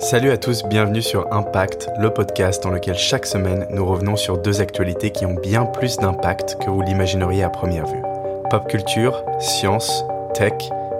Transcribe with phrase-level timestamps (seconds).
[0.00, 4.38] Salut à tous, bienvenue sur Impact, le podcast dans lequel chaque semaine nous revenons sur
[4.38, 8.00] deux actualités qui ont bien plus d'impact que vous l'imagineriez à première vue.
[8.48, 10.54] Pop culture, science, tech,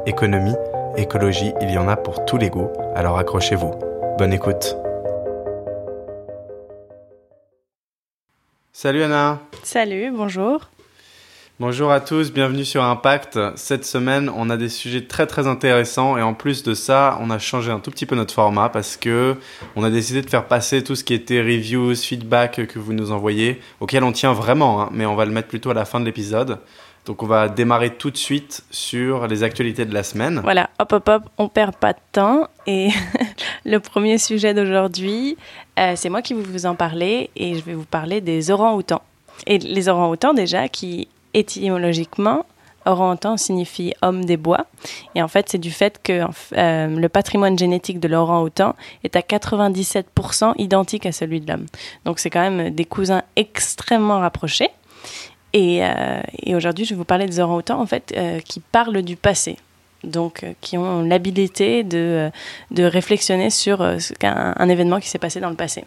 [0.05, 0.55] économie,
[0.99, 3.73] écologie, il y en a pour tous les goûts, alors accrochez-vous.
[4.19, 4.77] Bonne écoute.
[8.71, 9.39] Salut Anna.
[9.63, 10.69] Salut, bonjour.
[11.61, 13.39] Bonjour à tous, bienvenue sur Impact.
[13.55, 17.29] Cette semaine, on a des sujets très très intéressants et en plus de ça, on
[17.29, 19.37] a changé un tout petit peu notre format parce que
[19.77, 23.13] on a décidé de faire passer tout ce qui était reviews, feedback que vous nous
[23.13, 26.01] envoyez, auquel on tient vraiment, hein, mais on va le mettre plutôt à la fin
[26.01, 26.61] de l'épisode.
[27.05, 30.41] Donc on va démarrer tout de suite sur les actualités de la semaine.
[30.43, 32.89] Voilà, hop hop hop, on perd pas de temps et
[33.67, 35.37] le premier sujet d'aujourd'hui,
[35.79, 39.03] euh, c'est moi qui vais vous en parler et je vais vous parler des orangs-outans.
[39.47, 42.45] Et les orangs-outans déjà qui étymologiquement,
[42.87, 44.67] orang-outan signifie homme des bois.
[45.15, 46.25] Et en fait, c'est du fait que
[46.57, 51.67] euh, le patrimoine génétique de l'orang-outan est à 97% identique à celui de l'homme.
[52.05, 54.71] Donc, c'est quand même des cousins extrêmement rapprochés.
[55.53, 56.21] Et, euh,
[56.55, 59.57] aujourd'hui, je vais vous parler des orang-outans en fait, euh, qui parlent du passé
[60.03, 62.31] donc qui ont l'habilité de,
[62.71, 65.85] de réflexionner sur un, événement qui s'est passé dans le passé.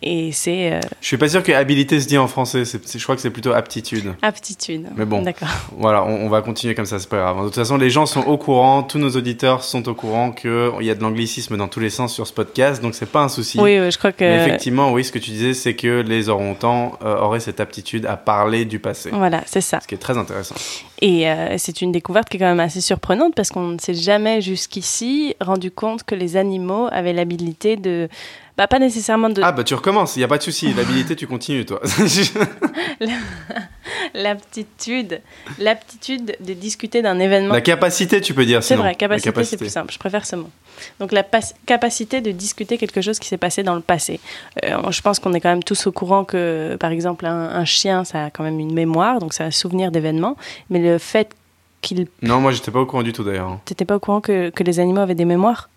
[0.00, 0.72] Et c'est.
[0.72, 0.80] Euh...
[1.00, 2.62] Je suis pas sûr que habilité se dit en français.
[2.64, 4.14] je crois que c'est plutôt aptitude.
[4.22, 4.86] Aptitude.
[4.96, 5.22] Mais bon.
[5.22, 5.48] D'accord.
[5.76, 7.38] Voilà, on, va continuer comme ça, c'est pas grave.
[7.38, 10.82] De toute façon, les gens sont au courant, tous nos auditeurs sont au courant qu'il
[10.82, 13.28] y a de l'anglicisme dans tous les sens sur ce podcast, donc c'est pas un
[13.28, 13.58] souci.
[13.60, 14.24] Oui, je crois que.
[14.24, 18.16] Mais effectivement, oui, ce que tu disais, c'est que les orang-outans auraient cette aptitude à
[18.16, 19.10] parler du passé.
[19.12, 19.80] Voilà, c'est ça.
[19.80, 20.54] Ce qui est très intéressant.
[21.00, 24.40] Et c'est une découverte qui est quand même assez surprenante parce qu'on ne s'est jamais
[24.40, 28.08] jusqu'ici rendu compte que les animaux avaient l'habilité de
[28.58, 29.40] bah, pas nécessairement de.
[29.40, 30.74] Ah, bah tu recommences, il n'y a pas de souci.
[30.74, 31.80] L'habilité, tu continues, toi.
[34.14, 35.20] L'aptitude.
[35.60, 37.54] L'aptitude de discuter d'un événement.
[37.54, 38.64] La capacité, tu peux dire.
[38.64, 39.92] C'est vrai, capacité, c'est plus simple.
[39.92, 40.50] Je préfère ce mot.
[40.98, 41.24] Donc, la
[41.66, 44.18] capacité de discuter quelque chose qui s'est passé dans le passé.
[44.64, 47.64] Euh, je pense qu'on est quand même tous au courant que, par exemple, un, un,
[47.64, 50.36] chien, ça a quand même une mémoire, donc ça a un souvenir d'événements.
[50.68, 51.32] Mais le fait
[51.80, 52.08] qu'il.
[52.22, 53.60] Non, moi, j'étais pas au courant du tout, d'ailleurs.
[53.66, 55.68] T'étais pas au courant que, que les animaux avaient des mémoires?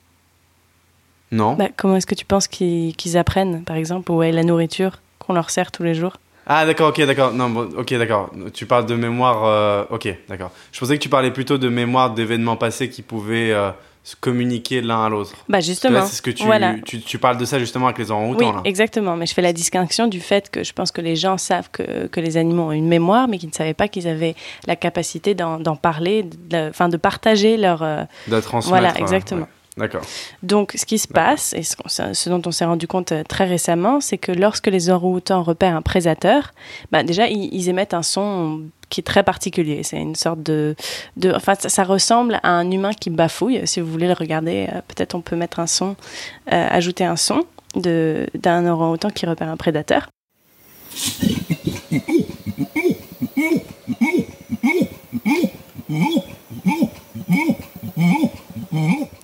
[1.32, 1.54] Non.
[1.54, 5.50] Bah, comment est-ce que tu penses qu'ils apprennent, par exemple, est la nourriture qu'on leur
[5.50, 6.18] sert tous les jours?
[6.48, 7.34] Ah, d'accord, ok, d'accord.
[7.34, 8.32] Non, ok, d'accord.
[8.54, 9.46] Tu parles de mémoire.
[9.46, 10.52] Euh, ok, d'accord.
[10.72, 13.52] Je pensais que tu parlais plutôt de mémoire d'événements passés qui pouvaient.
[13.52, 13.72] Euh,
[14.04, 15.36] se communiquer l'un à l'autre.
[15.48, 16.04] Bah justement.
[16.06, 16.44] C'est ce que tu,
[16.86, 18.56] tu, tu, parles de ça justement avec les orang-outans.
[18.56, 19.16] Oui, exactement.
[19.16, 22.08] Mais je fais la distinction du fait que je pense que les gens savent que,
[22.08, 25.36] que les animaux ont une mémoire, mais qu'ils ne savaient pas qu'ils avaient la capacité
[25.36, 27.84] d'en parler, enfin de, partager leur.
[27.84, 28.70] Euh, de transmettre.
[28.70, 29.48] Voilà, exactement.
[29.78, 30.02] D'accord.
[30.44, 34.02] Donc, ce qui se passe, et ce, dont on s'est rendu compte euh, très récemment,
[34.02, 36.52] c'est que lorsque les orang-outans repèrent un prédateur,
[36.92, 39.84] bah déjà, ils, émettent un son qui est très particulier.
[39.84, 40.76] C'est une sorte de,
[41.16, 43.66] de enfin, ça, ressemble à un humain qui bafouille.
[43.66, 45.96] Si vous voulez le regarder, euh, peut-être on peut mettre un son,
[46.52, 47.46] euh, ajouter un son
[47.76, 50.10] de d'un orang-outan qui repère un prédateur.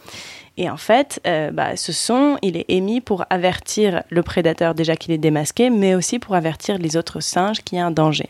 [0.58, 4.96] Et en fait, euh, bah, ce son, il est émis pour avertir le prédateur déjà
[4.96, 8.30] qu'il est démasqué, mais aussi pour avertir les autres singes qu'il y a un danger.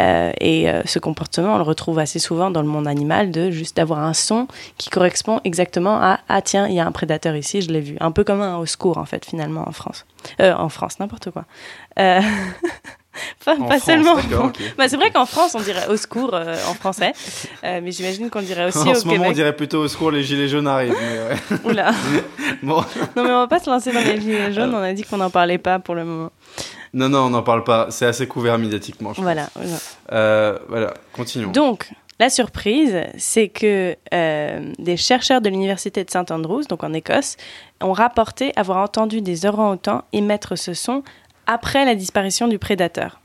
[0.00, 3.50] Euh, et euh, ce comportement, on le retrouve assez souvent dans le monde animal, de
[3.50, 7.34] juste d'avoir un son qui correspond exactement à ah tiens, il y a un prédateur
[7.36, 7.96] ici, je l'ai vu.
[8.00, 10.04] Un peu comme un au secours en fait finalement en France.
[10.38, 11.44] en France, n'importe quoi.
[13.44, 14.16] pas, seulement.
[14.78, 17.12] Bah, c'est vrai qu'en France, on dirait au secours euh, en français,
[17.64, 18.96] euh, mais j'imagine qu'on dirait aussi au Québec.
[18.96, 20.94] En ce moment, on dirait plutôt au secours, les gilets jaunes arrivent.
[21.64, 21.92] Oula.
[22.62, 22.84] bon.
[23.16, 25.18] Non, mais on va pas se lancer dans les gilets jaunes, on a dit qu'on
[25.18, 26.30] n'en parlait pas pour le moment.
[26.94, 27.86] Non, non, on n'en parle pas.
[27.90, 29.14] C'est assez couvert médiatiquement.
[29.14, 29.48] Je voilà.
[29.54, 29.76] Voilà.
[30.12, 31.50] Euh, voilà, continuons.
[31.50, 31.90] Donc,
[32.20, 33.96] la surprise, c'est que
[34.78, 37.36] des chercheurs de l'université de St Andrews, donc en Écosse,
[37.82, 41.02] ont rapporté avoir entendu des orang-outans émettre ce son
[41.46, 43.20] après la disparition du prédateur.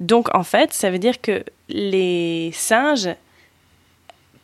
[0.00, 3.08] Donc en fait, ça veut dire que les singes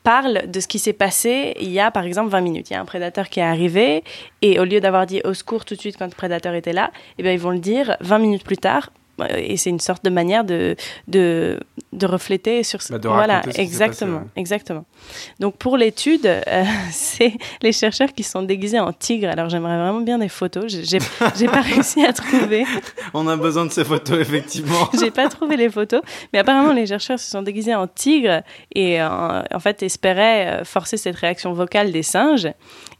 [0.02, 2.70] parlent de ce qui s'est passé il y a par exemple 20 minutes.
[2.70, 4.02] Il y a un prédateur qui est arrivé
[4.40, 6.90] et au lieu d'avoir dit au secours tout de suite quand le prédateur était là,
[7.18, 8.90] eh bien, ils vont le dire 20 minutes plus tard
[9.36, 10.74] et c'est une sorte de manière de,
[11.06, 11.60] de,
[11.92, 14.84] de refléter sur bah, voilà exactement exactement.
[15.38, 20.00] Donc pour l'étude euh, c'est les chercheurs qui sont déguisés en tigre alors j'aimerais vraiment
[20.00, 20.64] bien des photos.
[20.68, 20.98] J'ai
[21.36, 22.64] j'ai pas réussi à trouver.
[23.14, 24.88] On a besoin de ces photos effectivement.
[24.98, 26.00] J'ai pas trouvé les photos.
[26.32, 28.42] Mais apparemment les chercheurs se sont déguisés en tigre
[28.74, 32.48] et en, en fait espéraient euh, forcer cette réaction vocale des singes.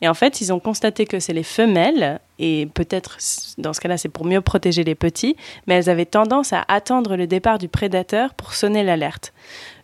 [0.02, 3.18] Et en fait ils ont constaté que c'est les femelles et peut-être
[3.56, 5.36] dans ce cas-là c'est pour mieux protéger les petits,
[5.66, 9.32] mais elles avaient tendance à attendre le départ du prédateur pour sonner l'alerte.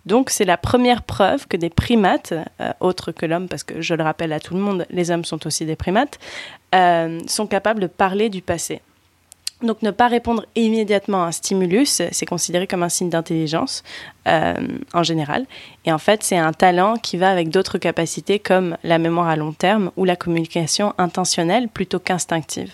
[0.07, 3.95] Donc c'est la première preuve que des primates, euh, autres que l'homme, parce que je
[3.95, 6.19] le rappelle à tout le monde, les hommes sont aussi des primates,
[6.75, 8.83] euh, sont capables de parler du passé.
[9.61, 13.83] Donc ne pas répondre immédiatement à un stimulus, c'est considéré comme un signe d'intelligence
[14.29, 14.55] euh,
[14.95, 15.47] en général.
[15.85, 19.35] Et en fait, c'est un talent qui va avec d'autres capacités comme la mémoire à
[19.35, 22.73] long terme ou la communication intentionnelle plutôt qu'instinctive.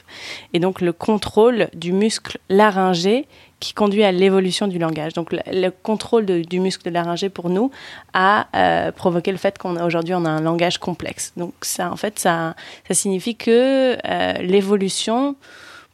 [0.52, 3.26] Et donc le contrôle du muscle laryngé
[3.60, 5.14] qui conduit à l'évolution du langage.
[5.14, 7.70] Donc le, contrôle du muscle laryngé pour nous
[8.12, 11.32] a euh, provoqué le fait qu'on a aujourd'hui on a un langage complexe.
[11.38, 12.54] Donc ça en fait ça
[12.86, 15.34] ça signifie que euh, l'évolution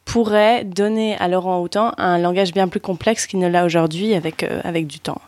[0.05, 4.43] pourrait donner à Laurent Houtan un langage bien plus complexe qu'il ne l'a aujourd'hui avec,
[4.43, 5.21] euh, avec du temps.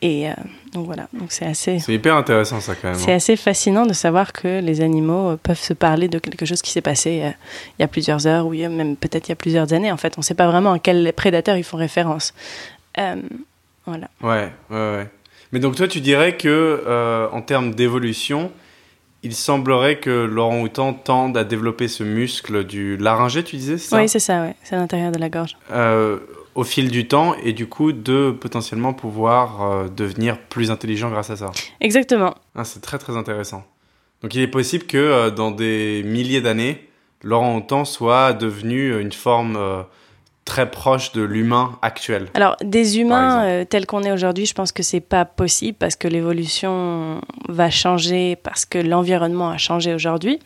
[0.00, 0.32] Et euh,
[0.72, 1.78] donc voilà, donc c'est assez.
[1.78, 2.98] C'est hyper intéressant ça quand même.
[2.98, 3.16] C'est hein.
[3.16, 6.72] assez fascinant de savoir que les animaux euh, peuvent se parler de quelque chose qui
[6.72, 7.32] s'est passé
[7.78, 9.92] il y a plusieurs heures ou même peut-être il y a plusieurs années.
[9.92, 12.34] En fait, on ne sait pas vraiment à quel prédateur ils font référence.
[12.96, 14.08] voilà.
[14.22, 15.08] Ouais, ouais, ouais.
[15.52, 18.50] Mais donc toi, tu dirais que en termes d'évolution,
[19.22, 23.98] il semblerait que Laurent Houtan tende à développer ce muscle du laryngé, tu disais ça?
[23.98, 24.54] Oui, c'est ça, ouais.
[24.64, 25.56] c'est à l'intérieur de la gorge.
[25.70, 26.18] Euh,
[26.54, 31.30] au fil du temps et du coup de potentiellement pouvoir euh, devenir plus intelligent grâce
[31.30, 31.50] à ça.
[31.80, 32.34] Exactement.
[32.54, 33.64] Ah, c'est très très intéressant.
[34.22, 36.88] Donc il est possible que euh, dans des milliers d'années,
[37.22, 39.56] Laurent Houtan soit devenu une forme
[40.44, 42.26] très proche de l'humain actuel.
[42.34, 45.94] Alors, des humains euh, tels qu'on est aujourd'hui, je pense que c'est pas possible parce
[45.94, 50.40] que l'évolution va changer, parce que l'environnement a changé aujourd'hui.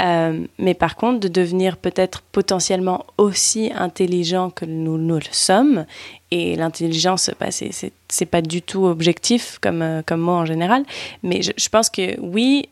[0.00, 5.86] Euh, mais par contre, de devenir peut-être potentiellement aussi intelligent que nous, nous le sommes,
[6.30, 10.84] et l'intelligence, bah, c'est pas du tout objectif comme, euh, comme mot en général,
[11.22, 12.68] mais je, je pense que oui,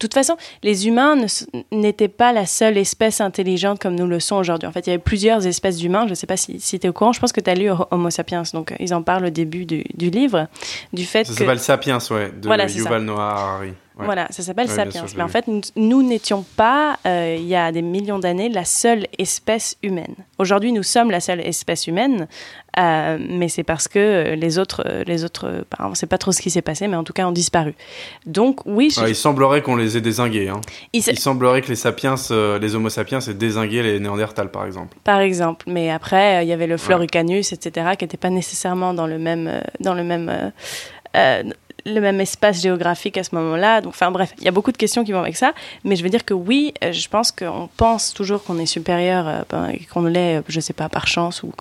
[0.00, 1.16] toute façon, les humains
[1.72, 4.66] n'étaient pas la seule espèce intelligente comme nous le sommes aujourd'hui.
[4.66, 6.04] En fait, il y avait plusieurs espèces d'humains.
[6.06, 7.12] Je ne sais pas si, si tu es au courant.
[7.12, 8.42] Je pense que tu as lu Homo sapiens.
[8.54, 10.48] Donc, ils en parlent au début du, livre.
[10.92, 13.72] Du fait ça s'appelle Sapiens, ouais, de Yuval Noah Harari.
[14.04, 15.04] Voilà, ça s'appelle Sapiens.
[15.16, 19.06] Mais en fait, nous n'étions pas, euh, il y a des millions d'années, la seule
[19.18, 20.14] espèce humaine.
[20.38, 22.28] Aujourd'hui, nous sommes la seule espèce humaine,
[22.78, 26.40] euh, mais c'est parce que les autres, les autres, on ne sait pas trop ce
[26.40, 27.74] qui s'est passé, mais en tout cas, ont disparu.
[28.26, 28.94] Donc, oui.
[29.06, 30.48] il semblerait qu'on les ait désingués.
[30.48, 30.60] Hein.
[30.92, 34.96] Il, semblerait que les sapiens, euh, les Homo sapiens, aient désingué les Néandertals, par exemple.
[35.04, 39.06] Par exemple, mais après, il y avait le Florucanus, etc., qui n'était pas nécessairement dans
[39.06, 40.52] le même, dans le même
[41.86, 43.80] le même espace géographique à ce moment-là.
[43.80, 45.52] Donc, enfin bref, il y a beaucoup de questions qui vont avec ça.
[45.84, 49.28] Mais je veux dire que oui, euh, je pense qu'on pense toujours qu'on est supérieur
[49.28, 51.52] euh, ben, qu'on l'est, euh, je ne sais pas, par chance ou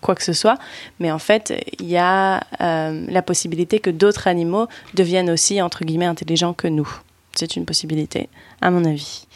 [0.00, 0.58] quoi que ce soit.
[0.98, 6.06] Mais en fait, il y a la possibilité que d'autres animaux deviennent aussi, entre guillemets,
[6.06, 6.88] intelligents que nous.
[7.34, 8.28] C'est une possibilité,
[8.60, 9.26] à mon avis.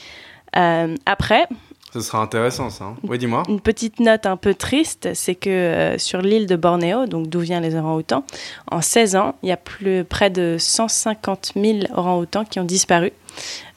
[1.06, 1.46] après,
[1.94, 2.86] ce sera intéressant ça.
[2.86, 2.96] Hein.
[3.04, 3.44] Oui, dis-moi.
[3.48, 7.38] Une petite note un peu triste, c'est que euh, sur l'île de Bornéo, donc d'où
[7.38, 8.24] viennent les orang-outans,
[8.68, 13.12] en 16 ans, il y a plus, près de 150 000 orang-outans qui ont disparu,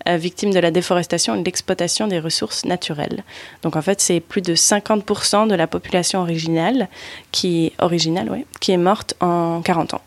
[0.09, 3.23] euh, victimes de la déforestation et de l'exploitation des ressources naturelles.
[3.61, 6.89] Donc en fait, c'est plus de 50% de la population originale
[7.31, 10.01] qui, est morte en 40 ans.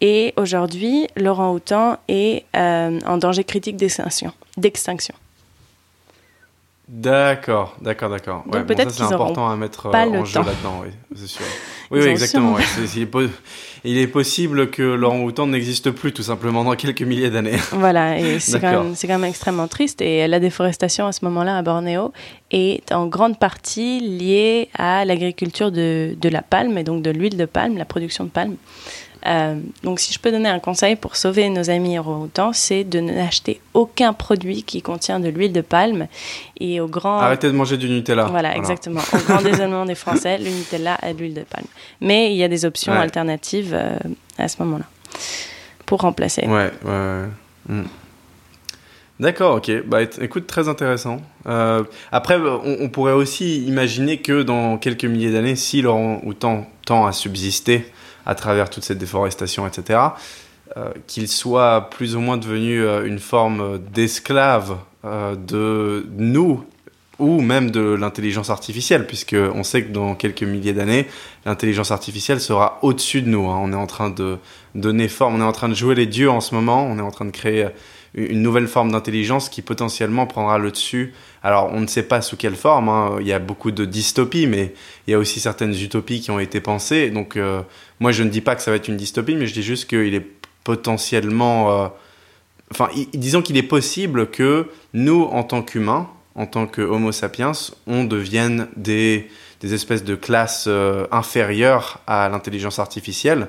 [0.00, 5.14] Et aujourd'hui, l'orang-outan est euh, en danger critique d'extinction.
[6.92, 8.44] D'accord, d'accord, d'accord.
[8.52, 11.46] Ouais, bon, ça c'est important à mettre euh, en jeu là-dedans, oui, c'est sûr.
[11.90, 12.56] Oui, oui exactement.
[13.82, 17.56] il, est possible que Laurent Houtan n'existe plus tout simplement dans quelques milliers d'années.
[17.72, 20.02] Voilà, et c'est quand, quand, même extrêmement triste.
[20.02, 22.12] Et la déforestation à ce moment-là à Bornéo
[22.50, 27.38] est en grande partie liée à l'agriculture de, de, la palme et donc de l'huile
[27.38, 28.56] de palme, la production de palme.
[29.26, 33.00] Euh, donc, si je peux donner un conseil pour sauver nos amis orang c'est de
[33.00, 36.08] n'acheter aucun produit qui contient de l'huile de palme.
[36.58, 37.18] Et au grand.
[37.18, 38.24] Arrêtez de manger du Nutella.
[38.26, 39.00] Voilà, exactement.
[39.12, 41.66] Au grand désollement des Français, le Nutella a de l'huile de palme.
[42.00, 43.96] Mais il y a des options alternatives euh,
[44.38, 44.84] à ce moment-là
[45.86, 46.46] pour remplacer.
[46.46, 47.28] Ouais, ouais.
[47.68, 47.84] Hmm.
[49.20, 49.70] D'accord, ok.
[49.86, 51.18] Bah, écoute, très intéressant.
[51.46, 57.06] Euh, après, on, pourrait aussi imaginer que dans quelques milliers d'années, si Laurent Houtan tend
[57.06, 57.86] à subsister
[58.26, 59.98] à travers toute cette déforestation, etc.,
[60.76, 66.64] euh, qu'il soit plus ou moins devenu euh, une forme d'esclave euh, de nous
[67.18, 71.08] ou même de l'intelligence artificielle, puisque on sait que dans quelques milliers d'années,
[71.44, 73.48] l'intelligence artificielle sera au-dessus de nous.
[73.48, 73.60] Hein.
[73.62, 74.38] On est en train de
[74.74, 77.02] donner forme, on est en train de jouer les dieux en ce moment, on est
[77.02, 77.66] en train de créer
[78.14, 81.14] une nouvelle forme d'intelligence qui potentiellement prendra le dessus.
[81.42, 82.88] Alors, on ne sait pas sous quelle forme.
[82.88, 83.16] Hein.
[83.20, 84.74] Il y a beaucoup de dystopies, mais
[85.06, 87.10] il y a aussi certaines utopies qui ont été pensées.
[87.10, 87.62] Donc, euh,
[88.00, 89.88] moi, je ne dis pas que ça va être une dystopie, mais je dis juste
[89.88, 90.26] qu'il est
[90.64, 91.84] potentiellement.
[91.84, 91.88] Euh,
[92.70, 97.52] enfin, disons qu'il est possible que nous, en tant qu'humains, en tant que Homo sapiens,
[97.86, 99.28] on devienne des,
[99.60, 100.68] des espèces de classes
[101.10, 103.48] inférieures à l'intelligence artificielle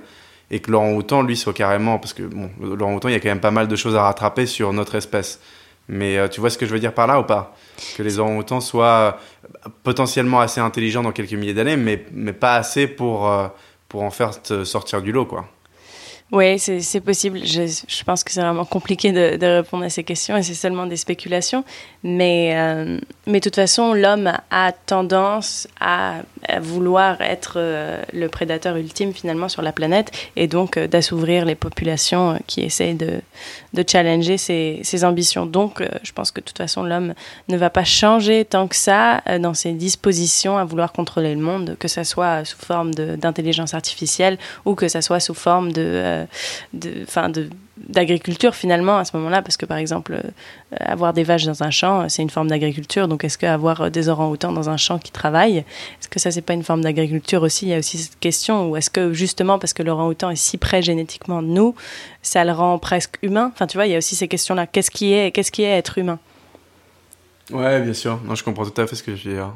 [0.54, 3.40] et que l'orang-outan, lui, soit carrément, parce que bon, l'orang-outan, il y a quand même
[3.40, 5.40] pas mal de choses à rattraper sur notre espèce.
[5.90, 7.56] Mais tu vois ce que je veux dire par là ou pas?
[7.98, 9.18] Que les orang-outans soient
[9.84, 13.30] potentiellement assez intelligents dans quelques milliers d'années, mais, mais pas assez pour,
[13.90, 14.32] pour en faire
[14.64, 15.46] sortir du lot, quoi.
[16.34, 17.46] Oui, c'est possible.
[17.46, 20.56] Je, je, pense que c'est vraiment compliqué de, de, répondre à ces questions et c'est
[20.56, 21.64] seulement des spéculations.
[22.04, 26.22] Mais, euh, mais de toute façon, l'homme a tendance à
[26.60, 31.56] vouloir être euh, le prédateur ultime finalement sur la planète et donc euh, d'assouvrir les
[31.56, 33.22] populations qui essayent de,
[33.74, 35.46] de challenger ses, ses ambitions.
[35.46, 37.14] Donc, je pense que de toute façon, l'homme
[37.50, 41.76] ne va pas changer tant que ça dans ses dispositions à vouloir contrôler le monde,
[41.80, 46.26] que ce soit sous forme d'intelligence artificielle ou que ce soit sous forme de
[46.74, 50.30] de, fin de d'agriculture finalement à ce moment-là parce que par exemple euh,
[50.80, 54.52] avoir des vaches dans un champ c'est une forme d'agriculture donc est-ce qu'avoir des orang-outans
[54.52, 57.66] dans un champ qui travaillent est-ce que ça c'est pas une forme d'agriculture aussi?
[57.66, 60.58] Il y a aussi cette question ou est-ce que justement parce que l'orang-outan est si
[60.58, 61.74] près génétiquement de nous
[62.22, 63.52] ça le rend presque humain?
[63.54, 65.64] Enfin tu vois il y a aussi ces questions là qu'est-ce qui est qu'est-ce qui
[65.64, 66.20] est être humain?
[67.52, 68.22] Ouais bien sûr.
[68.24, 69.52] Non je comprends tout à fait ce que je veux dire.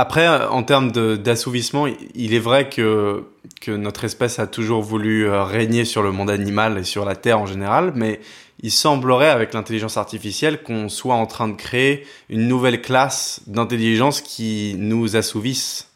[0.00, 3.24] Après, en termes d'assouvissement, il est vrai que,
[3.66, 7.40] notre espèce a toujours voulu euh, régner sur le monde animal et sur la Terre
[7.40, 8.20] en général, mais
[8.62, 14.20] il semblerait avec l'intelligence artificielle qu'on soit en train de créer une nouvelle classe d'intelligence
[14.20, 15.88] qui nous assouvisse.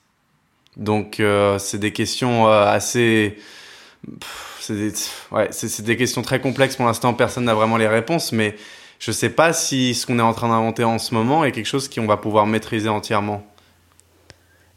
[0.77, 3.39] Donc euh, c'est des questions euh, assez...
[4.59, 4.93] C'est des...
[5.85, 8.57] Des questions très complexes pour l'instant, personne n'a vraiment les réponses, mais
[8.99, 11.67] je sais pas si ce qu'on est en train d'inventer en ce moment est quelque
[11.67, 13.47] chose qu'on va pouvoir maîtriser entièrement.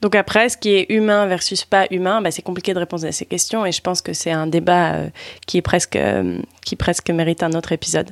[0.05, 3.11] Donc après, ce qui est humain versus pas humain, bah, c'est compliqué de répondre à
[3.11, 5.09] ces questions et je pense que c'est un débat euh,
[5.47, 8.11] qui est presque euh, qui presque mérite un autre épisode.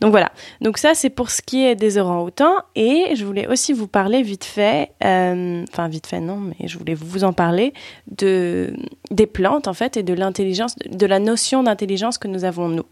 [0.00, 0.32] Donc voilà.
[0.62, 4.22] Donc ça c'est pour ce qui est des orang-outans et je voulais aussi vous parler
[4.22, 7.74] vite fait, euh, enfin vite fait non, mais je voulais vous en parler
[8.10, 8.72] de
[9.10, 12.86] des plantes en fait et de l'intelligence, de la notion d'intelligence que nous avons nous.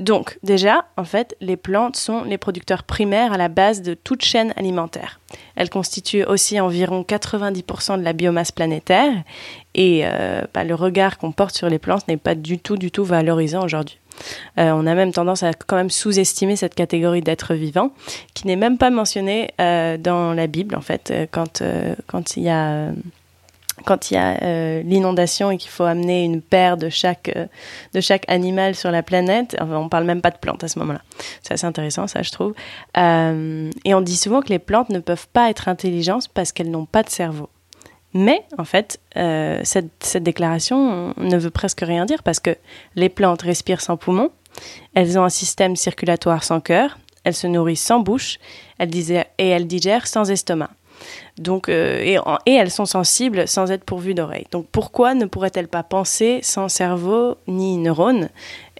[0.00, 4.24] Donc, déjà, en fait, les plantes sont les producteurs primaires à la base de toute
[4.24, 5.20] chaîne alimentaire.
[5.56, 9.12] Elles constituent aussi environ 90% de la biomasse planétaire
[9.74, 12.90] et euh, bah, le regard qu'on porte sur les plantes n'est pas du tout, du
[12.90, 13.98] tout valorisant aujourd'hui.
[14.58, 17.90] Euh, on a même tendance à quand même sous-estimer cette catégorie d'êtres vivants,
[18.32, 21.62] qui n'est même pas mentionnée euh, dans la Bible, en fait, quand,
[22.06, 22.88] quand il y a
[23.84, 27.46] quand il y a euh, l'inondation et qu'il faut amener une paire de chaque, euh,
[27.94, 30.78] de chaque animal sur la planète, enfin, on parle même pas de plantes à ce
[30.80, 31.02] moment-là.
[31.42, 32.54] C'est assez intéressant, ça, je trouve.
[32.96, 36.70] Euh, et on dit souvent que les plantes ne peuvent pas être intelligentes parce qu'elles
[36.70, 37.48] n'ont pas de cerveau.
[38.12, 42.56] Mais, en fait, cette, cette déclaration ne veut presque rien dire parce que
[42.96, 44.32] les plantes respirent sans poumons,
[44.94, 48.38] elles ont un système circulatoire sans cœur, elles se nourrissent sans bouche,
[48.78, 50.70] elles et elles digèrent sans estomac.
[51.38, 54.46] Donc, euh, et, elles sont sensibles sans être pourvues d'oreilles.
[54.50, 58.28] Donc pourquoi ne pourraient-elles pas penser sans cerveau ni neurones?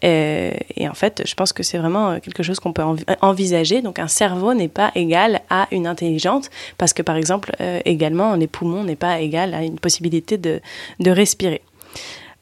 [0.02, 2.84] Et, et, en fait, je pense que c'est vraiment quelque chose qu'on peut
[3.20, 3.82] envisager.
[3.82, 6.48] Donc un cerveau n'est pas égal à une intelligence
[6.78, 10.60] parce que par exemple, euh, également, les poumons n'est pas égal à une possibilité de
[11.10, 11.62] respirer.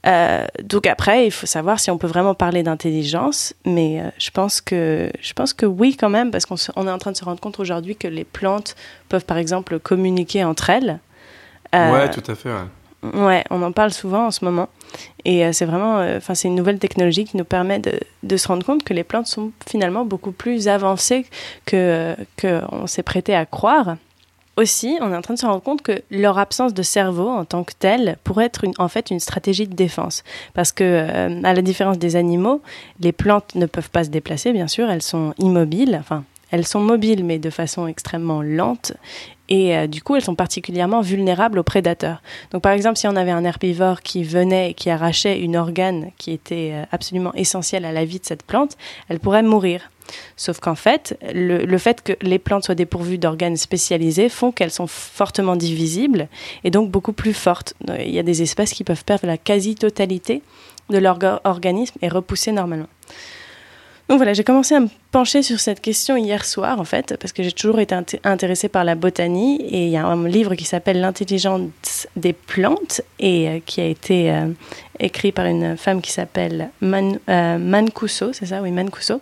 [0.09, 4.31] Euh, donc après, il faut savoir si on peut vraiment parler d'intelligence, mais euh, je
[4.31, 7.17] pense que je pense que oui quand même, parce qu'on on est en train de
[7.17, 8.75] se rendre compte aujourd'hui que les plantes
[9.09, 11.00] peuvent par exemple communiquer entre elles.
[11.75, 12.49] Euh, ouais, tout à fait.
[12.49, 13.21] Ouais.
[13.21, 13.45] ouais.
[13.50, 14.71] on en parle souvent en ce moment,
[15.27, 18.65] et c'est vraiment, enfin, c'est une nouvelle technologie qui nous permet de, de, se rendre
[18.65, 21.27] compte que les plantes sont finalement beaucoup plus avancées
[21.67, 23.97] que que on s'est prêté à croire
[24.59, 27.45] aussi, on est en train de se rendre compte que leur absence de cerveau en
[27.45, 30.25] tant que tel pourrait être en fait une stratégie de défense.
[30.53, 32.61] Parce que, euh, à la différence des animaux,
[33.00, 36.81] les plantes ne peuvent pas se déplacer, bien sûr, elles sont immobiles, enfin, elles sont
[36.81, 38.93] mobiles, mais de façon extrêmement lente.
[39.49, 42.23] Et euh, du coup, elles sont particulièrement vulnérables aux prédateurs.
[42.52, 46.11] Donc, par exemple, si on avait un herbivore qui venait et qui arrachait une organe
[46.19, 48.76] qui était euh, absolument essentiel à la vie de cette plante,
[49.09, 49.90] elle pourrait mourir.
[50.37, 54.87] Sauf qu'en fait, le, fait que les plantes soient dépourvues d'organes spécialisés font qu'elles sont
[54.87, 56.28] fortement divisibles
[56.64, 57.75] et donc beaucoup plus fortes.
[57.99, 60.43] Il y a des espèces qui peuvent perdre la quasi-totalité
[60.88, 62.88] de leur organisme et repousser normalement.
[64.09, 67.33] Donc voilà, j'ai commencé à me pencher sur cette question hier soir, en fait, parce
[67.35, 69.61] que j'ai toujours été intéressée par la botanie.
[69.61, 73.85] Et il y a un livre qui s'appelle L'intelligence des plantes et euh, qui a
[73.85, 74.49] été euh,
[74.99, 78.62] écrit par une femme qui s'appelle Man, euh, Mancuso, c'est ça?
[78.62, 79.21] Oui, Mancuso.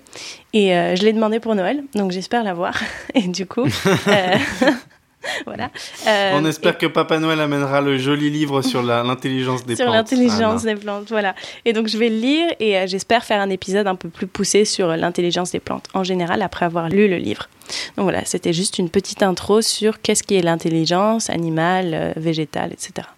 [0.52, 2.80] Et je l'ai demandé pour Noël, donc j'espère l'avoir.
[3.14, 3.66] et du coup.
[5.46, 5.70] voilà.
[6.06, 9.86] Euh, On espère que Papa Noël amènera le joli livre sur l'intelligence des plantes.
[9.86, 11.34] Sur l'intelligence des plantes, voilà.
[11.64, 14.26] Et donc je vais le lire et euh, j'espère faire un épisode un peu plus
[14.26, 17.48] poussé sur l'intelligence des plantes en général après avoir lu le livre.
[17.96, 22.72] Donc voilà, c'était juste une petite intro sur qu'est-ce qui est l'intelligence animale, euh, végétale,
[22.72, 23.08] etc.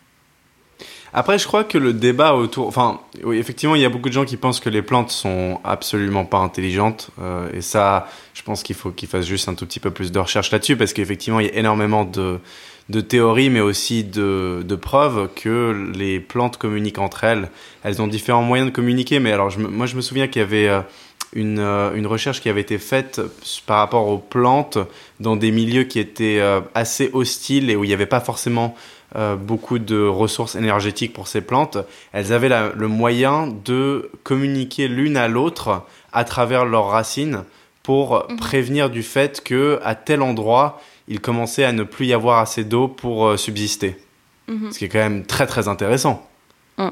[1.12, 4.14] Après, je crois que le débat autour, enfin, oui, effectivement, il y a beaucoup de
[4.14, 8.62] gens qui pensent que les plantes sont absolument pas intelligentes, euh, et ça, je pense
[8.62, 11.40] qu'il faut qu'ils fassent juste un tout petit peu plus de recherche là-dessus, parce qu'effectivement,
[11.40, 12.38] il y a énormément de,
[12.90, 17.50] de théories, mais aussi de, de, preuves que les plantes communiquent entre elles.
[17.84, 20.68] Elles ont différents moyens de communiquer, mais alors, moi, je me souviens qu'il y avait
[20.68, 20.80] euh,
[21.32, 23.22] une, euh, une, recherche qui avait été faite
[23.64, 24.76] par rapport aux plantes
[25.20, 26.40] dans des milieux qui étaient
[26.74, 28.76] assez hostiles et où il n'y avait pas forcément
[29.16, 31.78] euh, beaucoup de ressources énergétiques pour ces plantes,
[32.12, 37.44] elles avaient le moyen de communiquer l'une à l'autre à travers leurs racines
[37.82, 38.36] pour mhm.
[38.36, 42.64] prévenir du fait que à tel endroit il commençait à ne plus y avoir assez
[42.64, 43.96] d'eau pour euh, subsister.
[44.46, 44.70] Mhm.
[44.72, 46.28] Ce qui est quand même très très intéressant.
[46.76, 46.88] Mm.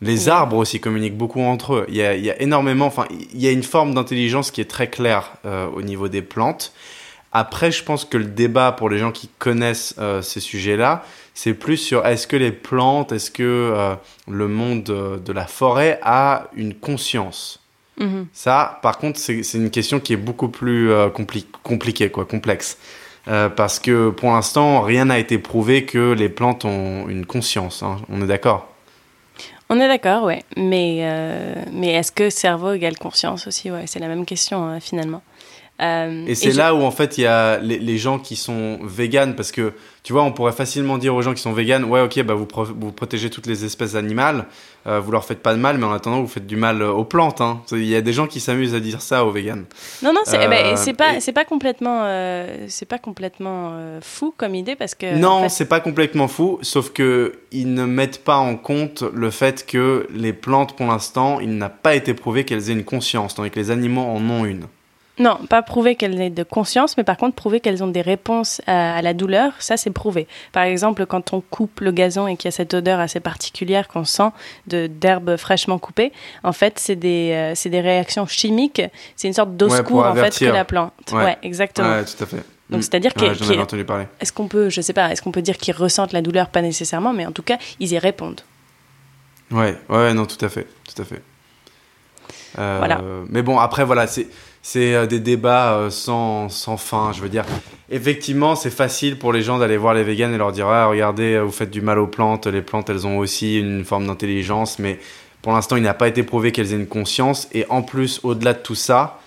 [0.00, 1.86] Les arbres aussi communiquent beaucoup entre eux.
[1.88, 5.32] Il y a, énormément, enfin, il y a une forme d'intelligence qui est très claire
[5.44, 6.72] euh, au niveau des plantes.
[7.32, 11.04] Après, je pense que le débat pour les gens qui connaissent euh, ces sujets-là,
[11.34, 13.94] c'est plus sur est-ce que les plantes, est-ce que euh,
[14.28, 17.60] le monde de, la forêt a une conscience
[18.00, 18.24] mm-hmm.
[18.32, 21.10] Ça, par contre, c'est une question qui est beaucoup plus euh,
[21.62, 22.78] compliquée, quoi, complexe.
[23.26, 27.82] parce que pour l'instant, rien n'a été prouvé que les plantes ont une conscience.
[27.82, 27.98] Hein.
[28.08, 28.68] On est d'accord?
[29.68, 30.42] On est d'accord, ouais.
[30.56, 31.04] Mais,
[31.70, 33.70] mais est-ce que cerveau égale conscience aussi?
[33.70, 35.20] Ouais, C'est la même question, hein, finalement.
[35.80, 39.36] Euh, et c'est là où en fait il y a les, gens qui sont véganes
[39.36, 42.20] parce que tu vois on pourrait facilement dire aux gens qui sont véganes ouais ok
[42.24, 42.48] bah vous,
[42.80, 44.46] vous protégez toutes les espèces animales
[44.88, 47.04] euh, vous leur faites pas de mal mais en attendant vous faites du mal aux
[47.04, 47.62] plantes hein.
[47.70, 49.66] il y a des gens qui s'amusent à dire ça aux véganes
[50.02, 52.02] non non c'est eh ben, euh, pas c'est pas complètement
[52.66, 57.34] c'est pas complètement fou comme idée parce que non c'est pas complètement fou sauf que
[57.52, 61.68] ils ne mettent pas en compte le fait que les plantes pour l'instant il n'a
[61.68, 64.64] pas été prouvé qu'elles aient une conscience tandis que les animaux en ont une
[65.18, 68.60] non, pas prouver qu'elles aient de conscience, mais par contre prouver qu'elles ont des réponses
[68.66, 70.26] à, la douleur, ça c'est prouvé.
[70.52, 73.88] Par exemple, quand on coupe le gazon et qu'il y a cette odeur assez particulière
[73.88, 74.30] qu'on sent
[74.66, 76.12] d'herbe fraîchement coupée,
[76.44, 78.82] en fait c'est des, euh, des réactions chimiques,
[79.16, 80.92] c'est une sorte d'eau en fait que la plante.
[81.12, 81.88] Ouais, exactement.
[81.88, 82.44] Ouais, tout à fait.
[82.70, 84.06] Donc c'est-à-dire ouais, parler.
[84.20, 86.48] Est-ce qu'on peut, je sais pas, est-ce qu'on peut dire qu'ils ressentent la douleur?
[86.48, 88.42] Pas nécessairement, mais en tout cas ils y répondent.
[89.50, 91.22] Ouais, ouais, non, tout à fait, tout à fait.
[92.58, 93.00] Euh, voilà.
[93.30, 94.28] Mais bon, après voilà, c'est
[94.62, 97.12] c'est euh, des débats euh, sans, sans fin.
[97.12, 97.44] Je veux dire,
[97.90, 101.34] effectivement, c'est facile pour les gens d'aller voir les véganes et leur dire ah, regardez,
[101.34, 102.46] euh, vous faites du mal aux plantes.
[102.46, 104.98] Les plantes, elles ont aussi une forme d'intelligence, mais
[105.42, 107.48] pour l'instant, il n'a pas été prouvé qu'elles aient une conscience.
[107.52, 109.20] Et en plus, au-delà de tout ça,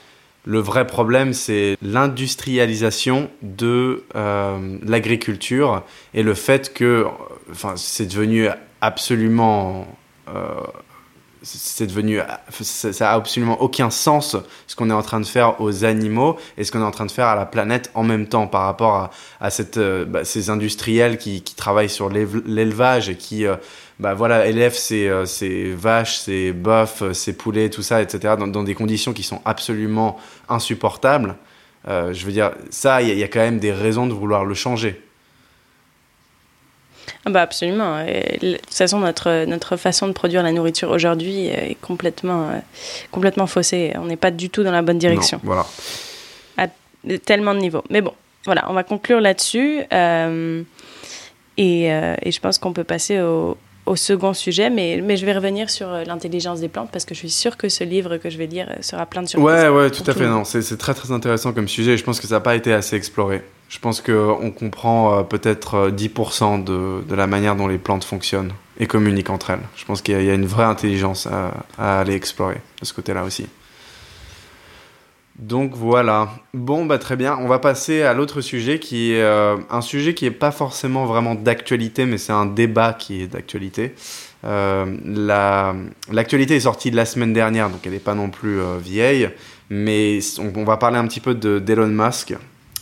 [0.43, 4.03] le vrai problème, c'est l'industrialisation de
[4.83, 5.83] l'agriculture
[6.15, 7.05] et le fait que,
[7.51, 8.47] enfin, c'est devenu
[8.81, 9.87] absolument
[11.43, 12.19] c'est devenu
[12.51, 14.35] ça, a absolument aucun sens
[14.67, 17.07] ce qu'on est en train de faire aux animaux et ce qu'on est en train
[17.07, 20.23] de faire à la planète en même temps par rapport à, à cette, euh, bah,
[20.23, 23.55] ces industriels qui, qui travaillent sur l'élevage et qui euh,
[23.99, 28.63] bah, voilà, élèvent ces, euh, ces vaches, ces bœufs, ces poulets, tout ça, etc., dans,
[28.63, 31.35] des conditions qui sont absolument insupportables.
[31.87, 35.01] je veux dire, ça, il y, a quand même des raisons de vouloir le changer.
[37.25, 38.03] Ah bah absolument.
[38.03, 42.59] de toute façon, notre, notre façon de produire la nourriture aujourd'hui est complètement, euh,
[43.11, 43.93] complètement faussée.
[43.95, 45.39] On n'est pas du tout dans la bonne direction.
[45.43, 45.65] voilà.
[46.57, 46.67] À
[47.25, 47.83] tellement de niveaux.
[47.89, 48.13] Mais bon,
[48.45, 49.81] voilà, on va conclure là-dessus.
[49.91, 50.63] Euh,
[51.57, 55.25] et, euh, et, je pense qu'on peut passer au, au second sujet, mais, mais je
[55.25, 58.29] vais revenir sur l'intelligence des plantes parce que je suis sûre que ce livre que
[58.29, 59.45] je vais lire sera plein de surprises.
[59.45, 60.27] Ouais, ouais, tout à fait.
[60.27, 62.73] Non, c'est très très intéressant comme sujet et je pense que ça n'a pas été
[62.73, 63.43] assez exploré.
[63.71, 68.03] Je pense qu'on comprend euh, peut-être 10% euh, de, de, la manière dont les plantes
[68.03, 69.61] fonctionnent et communiquent entre elles.
[69.77, 73.47] Je pense qu'il y, a une vraie intelligence à, aller explorer de ce côté-là aussi.
[75.39, 76.31] Donc voilà.
[76.53, 77.37] Bon, bah très bien.
[77.39, 81.05] On va passer à l'autre sujet qui est euh, un sujet qui n'est pas forcément
[81.05, 83.95] vraiment d'actualité, mais c'est un débat qui est d'actualité.
[84.43, 89.29] L'actualité est sortie de la semaine dernière, donc elle n'est pas non plus vieille.
[89.69, 92.35] Mais on, on, va parler un petit peu d'Elon Musk,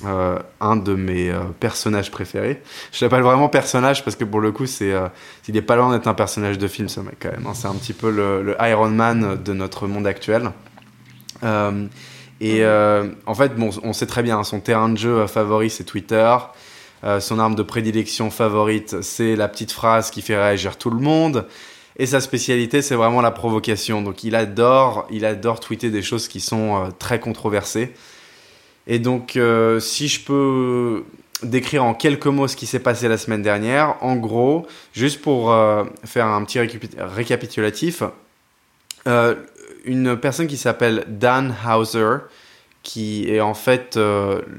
[0.05, 2.61] euh, un de mes euh, personnages préférés.
[2.93, 5.09] Je l'appelle vraiment personnage parce que pour le coup, c'est, euh,
[5.49, 7.45] il est pas loin d'être un personnage de film, ce mec quand même.
[7.45, 7.53] Hein.
[7.53, 10.51] C'est un petit peu le, Iron Man de notre monde actuel.
[11.43, 15.83] et en fait, bon, on sait très bien, hein, son terrain de jeu favori, c'est
[15.83, 16.37] Twitter.
[17.19, 21.45] son arme de prédilection favorite, c'est la petite phrase qui fait réagir tout le monde.
[21.97, 24.01] Et sa spécialité, c'est vraiment la provocation.
[24.01, 27.93] Donc, il adore, il adore tweeter des choses qui sont très controversées.
[28.89, 31.05] Et donc, euh, si je peux
[31.43, 35.53] décrire en quelques mots ce qui s'est passé la semaine dernière, en gros, juste pour
[35.53, 36.59] euh, faire un petit
[36.97, 38.01] récapitulatif,
[39.07, 39.35] euh,
[39.85, 42.17] une personne qui s'appelle Dan Hauser,
[42.81, 43.99] qui est en fait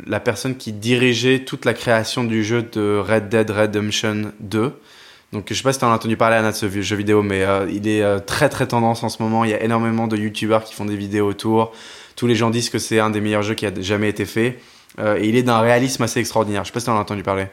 [0.07, 4.73] la personne qui dirigeait toute la création du jeu de Red Dead Redemption 2.
[5.33, 7.23] Donc je sais pas si tu en as entendu parler Anna de ce jeu vidéo,
[7.23, 9.45] mais il est très très tendance en ce moment.
[9.45, 11.73] Il y a énormément de youtubeurs qui font des vidéos autour.
[12.21, 14.61] Tous les gens disent que c'est un des meilleurs jeux qui a jamais été fait.
[14.99, 16.65] et il est d'un réalisme assez extraordinaire.
[16.65, 17.47] Je sais pas si tu en as entendu parler.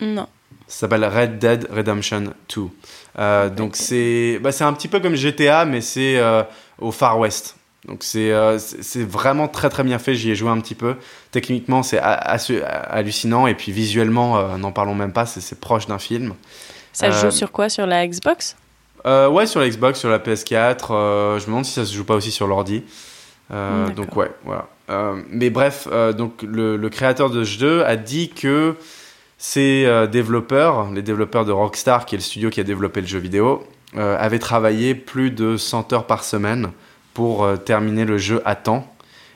[0.00, 0.26] Non.
[0.66, 3.50] Ça s'appelle Red Dead Redemption 2.
[3.50, 6.18] donc c'est bah, un petit peu comme GTA, mais c'est
[6.78, 7.56] au Far West.
[7.86, 10.96] Donc euh, c'est vraiment très très bien fait, j'y ai joué un petit peu.
[11.30, 16.34] Techniquement c'est hallucinant et puis visuellement, euh, n'en parlons même pas, c'est proche d'un film.
[16.92, 17.68] Ça joue euh, sur quoi?
[17.68, 18.56] Sur la Xbox?
[19.04, 21.38] Ouais, sur la Xbox, sur la PS4.
[21.38, 22.84] je me demande si ça se joue pas aussi sur l'ordi.
[23.50, 24.68] Donc ouais, voilà.
[25.28, 28.76] mais bref, donc le, le, créateur de ce jeu a dit que
[29.38, 33.18] ces développeurs, les développeurs de Rockstar, qui est le studio qui a développé le jeu
[33.18, 36.70] vidéo, avaient travaillé plus de 100 heures par semaine
[37.14, 38.92] pour euh, terminer le jeu à temps.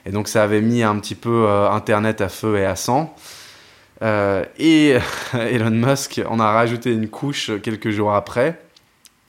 [0.07, 3.15] Et donc ça avait mis un petit peu euh, Internet à feu et à sang.
[4.03, 4.97] Euh, et
[5.35, 8.61] Elon Musk en a rajouté une couche quelques jours après.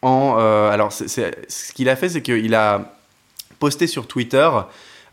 [0.01, 2.94] En, alors ce qu'il a fait, c'est qu'il a
[3.65, 4.47] posté sur Twitter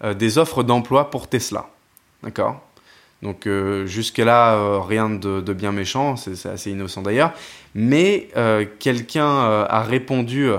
[0.04, 1.70] des offres d'emploi pour Tesla.
[2.22, 2.60] D'accord?
[3.22, 3.48] Donc
[3.86, 7.32] jusque-là, rien de, de, bien méchant, c'est assez innocent d'ailleurs.
[7.74, 8.28] Mais
[8.78, 10.50] quelqu'un a répondu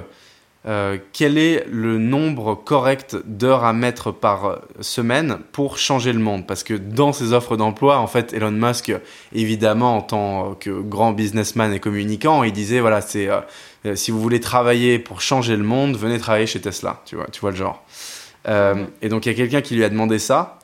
[0.66, 6.48] euh, quel est le nombre correct d'heures à mettre par semaine pour changer le monde?
[6.48, 8.94] Parce que dans ces offres d'emploi, en fait, Elon Musk,
[9.34, 13.42] évidemment, en tant que grand businessman et communicant, il disait voilà, c'est euh,
[13.86, 17.02] euh, si vous voulez travailler pour changer le monde, venez travailler chez Tesla.
[17.06, 17.84] Tu vois, tu vois le genre.
[19.02, 20.60] et donc il y a quelqu'un qui lui a demandé ça.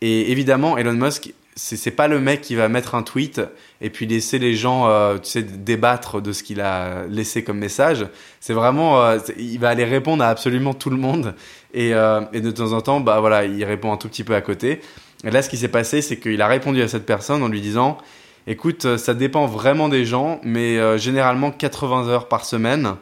[0.00, 3.40] Et évidemment, Elon Musk c'est pas le mec qui va mettre un tweet
[3.80, 7.58] et puis laisser les gens euh, tu sais débattre de ce qu'il a laissé comme
[7.58, 8.06] message.
[8.38, 11.34] C'est vraiment euh, il va aller répondre à absolument tout le monde
[11.74, 14.36] et, euh, et, de temps en temps bah voilà il répond un tout petit peu
[14.36, 14.80] à côté.
[15.24, 17.60] Et là ce qui s'est passé c'est qu'il a répondu à cette personne en lui
[17.60, 17.98] disant
[18.46, 22.94] écoute ça dépend vraiment des gens mais généralement 80 heures par semaine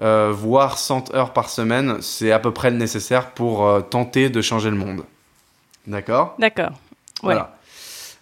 [0.00, 4.70] voire 100 heures par semaine c'est à peu près le nécessaire pour tenter de changer
[4.70, 5.04] le monde
[5.86, 6.36] d'accord?
[6.38, 6.72] D'accord.
[7.22, 7.57] Voilà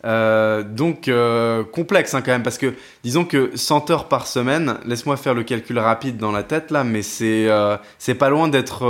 [0.05, 4.77] euh, donc euh, complexe hein, quand même parce que disons que 100 heures par semaine,
[4.85, 8.49] laisse-moi faire le calcul rapide dans la tête là, mais c'est euh, c'est pas loin
[8.49, 8.81] d'être.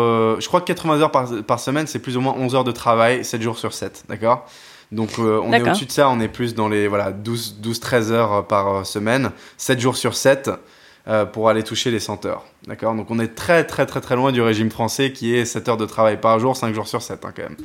[0.41, 2.73] je crois que 80 heures par, par semaine, c'est plus ou moins 11 heures de
[2.73, 4.47] travail, 7 jours sur 7, d'accord?
[4.93, 8.13] Donc on est au-dessus de ça, on est plus dans les voilà 12 12 13
[8.13, 10.51] heures par semaine, 7 jours sur 7
[11.33, 12.45] pour aller toucher les 100 heures.
[12.67, 12.95] D'accord?
[12.95, 15.77] Donc on est très très très très loin du régime français qui est 7 heures
[15.77, 17.57] de travail par jour, 5 jours sur 7 hein, quand même.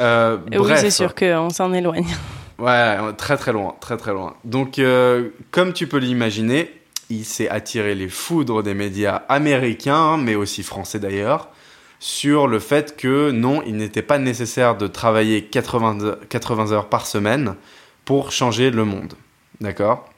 [0.00, 2.06] Euh, oui, c'est sûr qu'on s'en éloigne.
[2.58, 4.36] Ouais, très très loin, très très loin.
[4.44, 6.70] Donc, euh, comme tu peux l'imaginer,
[7.10, 11.48] il s'est attiré les foudres des médias américains, mais aussi français d'ailleurs,
[11.98, 17.06] sur le fait que non, il n'était pas nécessaire de travailler 80, 80 heures par
[17.06, 17.56] semaine
[18.04, 19.14] pour changer le monde.
[19.60, 20.08] D'accord?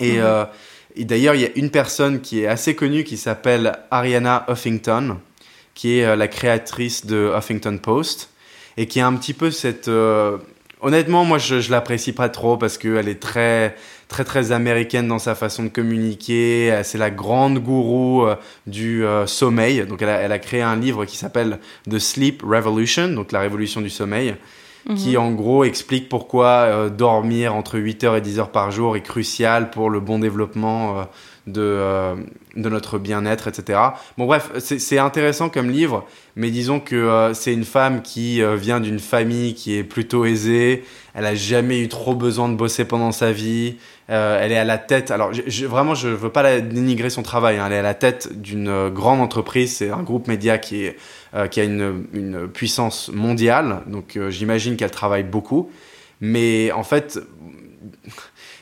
[0.00, 0.22] Et, mhm.
[0.22, 0.44] euh,
[0.96, 5.18] et d'ailleurs, il y a une personne qui est assez connue qui s'appelle Ariana Huffington,
[5.74, 8.33] qui est la créatrice de Huffington Post
[8.76, 9.88] et qui a un petit peu cette.
[9.88, 10.38] Euh,
[10.80, 13.76] honnêtement, moi, je, je l'apprécie pas trop parce qu'elle est très,
[14.08, 16.80] très, très américaine dans sa façon de communiquer.
[16.82, 19.86] C'est la grande gourou euh, du euh, sommeil.
[19.86, 21.58] Donc, elle a, elle a, créé un livre qui s'appelle
[21.88, 24.34] The Sleep Revolution, donc la révolution du sommeil.
[24.96, 25.18] qui mhm.
[25.18, 29.98] en gros explique pourquoi dormir entre 8h et 10h par jour est crucial pour le
[29.98, 31.06] bon développement
[31.46, 32.14] de, euh,
[32.56, 33.78] de notre bien-être, etc.
[34.16, 38.56] Bon bref, c'est intéressant comme livre, mais disons que euh, c'est une femme qui euh,
[38.56, 42.84] vient d'une famille qui est plutôt aisée, elle a jamais eu trop besoin de bosser
[42.86, 43.76] pendant sa vie,
[44.08, 47.58] elle est à la tête, alors je, vraiment je veux pas la, dénigrer son travail,
[47.58, 47.64] hein.
[47.66, 50.96] elle est à la tête d'une grande entreprise, c'est un groupe média qui, est,
[51.50, 55.70] qui a une, une puissance mondiale, donc j'imagine qu'elle travaille beaucoup,
[56.20, 57.18] mais en fait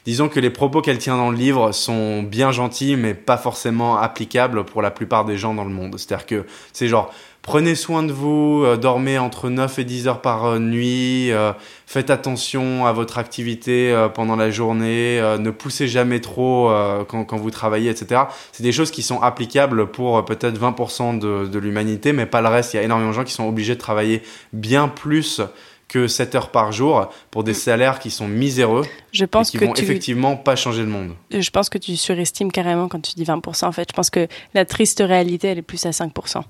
[0.07, 3.97] disons que les propos qu'elle tient dans le livre sont bien gentils, mais pas forcément
[3.99, 5.97] applicables pour la plupart des gens dans le monde.
[5.99, 7.13] C'est-à-dire que c'est genre,
[7.43, 11.53] prenez soin de vous, euh, dormez entre 9 et 10 heures par euh, nuit, euh,
[11.87, 16.73] faites attention à votre activité pendant la journée, ne poussez jamais trop
[17.07, 18.23] quand, vous travaillez, etc.
[18.53, 22.49] C'est des choses qui sont applicables pour peut-être 20% de, de l'humanité, mais pas le
[22.49, 22.73] reste.
[22.73, 24.23] Il y a énormément de gens qui sont obligés de travailler
[24.55, 25.43] bien plus
[25.89, 27.55] que 7 heures par jour pour des mm.
[27.55, 31.15] salaires qui sont miséreux je pense et qui que vont effectivement pas changer le monde.
[31.31, 33.67] Je pense que tu surestimes carrément quand tu dis 20%.
[33.67, 36.43] En fait, je pense que la triste réalité, elle est plus à 5%.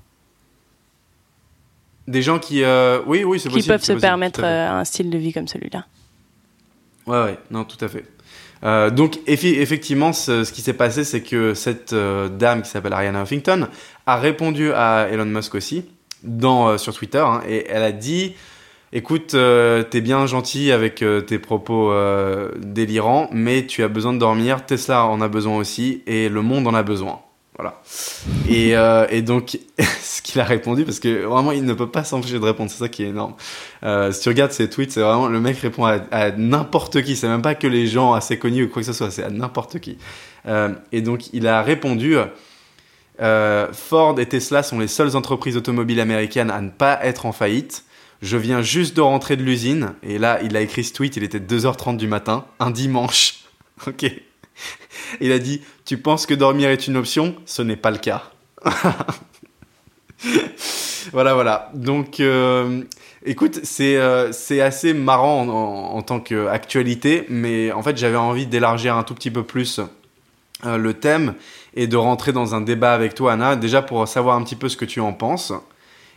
[2.07, 5.17] Des gens qui, euh, oui, oui, c'est Qui peuvent se permettre euh, un style de
[5.17, 5.85] vie comme celui-là.
[7.07, 8.05] Ouais, ouais, non, tout à fait.
[8.63, 13.67] Euh, donc effectivement, ce, qui s'est passé, c'est que cette dame qui s'appelle Ariana Huffington
[14.05, 15.85] a répondu à Elon Musk aussi
[16.23, 18.35] dans, sur Twitter hein, et elle a dit
[18.93, 24.13] écoute, euh, t'es bien gentil avec euh, tes propos euh, délirants, mais tu as besoin
[24.13, 27.19] de dormir, Tesla en a besoin aussi, et le monde en a besoin.
[27.57, 27.81] Voilà.
[28.49, 29.59] Et, donc,
[30.01, 32.79] ce qu'il a répondu, parce que vraiment, il ne peut pas s'empêcher de répondre, c'est
[32.79, 33.35] ça qui est énorme.
[33.83, 37.43] Si tu regardes ses tweets, c'est vraiment, le mec répond à, n'importe qui, c'est même
[37.43, 39.97] pas que les gens assez connus ou quoi que ce soit, c'est à n'importe qui.
[40.91, 42.15] Et donc, il a répondu,
[43.19, 47.83] Ford et Tesla sont les seules entreprises automobiles américaines à ne pas être en faillite.
[48.23, 51.23] Je viens juste de rentrer de l'usine, et là, il a écrit ce tweet, il
[51.23, 53.43] était 2h30 du matin, un dimanche.
[53.85, 54.09] ok.
[55.19, 57.35] Il a dit Tu penses que dormir est une option?
[57.45, 58.31] Ce n'est pas le cas.
[61.11, 61.69] voilà, voilà.
[61.73, 62.83] Donc, euh,
[63.25, 65.49] écoute, c'est euh, c'est assez marrant
[65.93, 69.81] en tant qu'actualité, mais en fait, j'avais envie d'élargir un tout petit peu plus
[70.65, 71.33] euh, le thème
[71.73, 74.69] et de rentrer dans un débat avec toi, Anna, déjà pour savoir un petit peu
[74.69, 75.51] ce que tu en penses.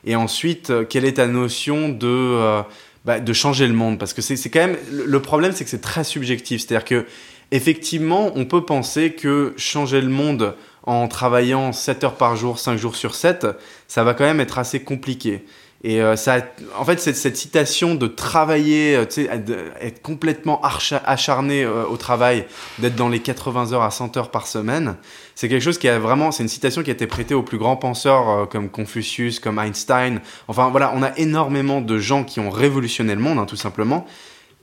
[0.06, 2.62] Et ensuite, euh, quelle est ta notion de, euh,
[3.04, 3.98] bah, changer le monde?
[3.98, 4.76] Parce que c'est quand même.
[4.90, 6.62] Le problème, c'est que c'est très subjectif.
[6.62, 7.06] C'est-à-dire que
[7.50, 12.76] effectivement, on peut penser que changer le monde en travaillant 7 heures par jour, 5
[12.76, 13.46] jours sur 7,
[13.88, 15.44] ça va quand même être assez compliqué.
[15.84, 16.38] Et euh, ça,
[16.78, 22.46] en fait, cette, citation de travailler, euh, être complètement acharné euh, au travail,
[22.78, 24.96] d'être dans les 80 heures à 100 heures par semaine,
[25.34, 27.58] c'est quelque chose qui a vraiment, c'est une citation qui a été prêtée aux plus
[27.58, 30.20] grands penseurs comme Confucius, comme Einstein.
[30.48, 34.06] Enfin voilà, on a énormément de gens qui ont révolutionné le monde, hein, tout simplement,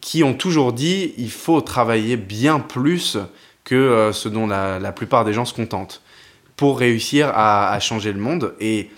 [0.01, 3.17] qui ont toujours dit il faut travailler bien plus
[3.63, 6.01] que ce dont la, la, plupart des gens se contentent
[6.57, 8.55] pour réussir à, à, changer le monde.
[8.59, 8.89] Et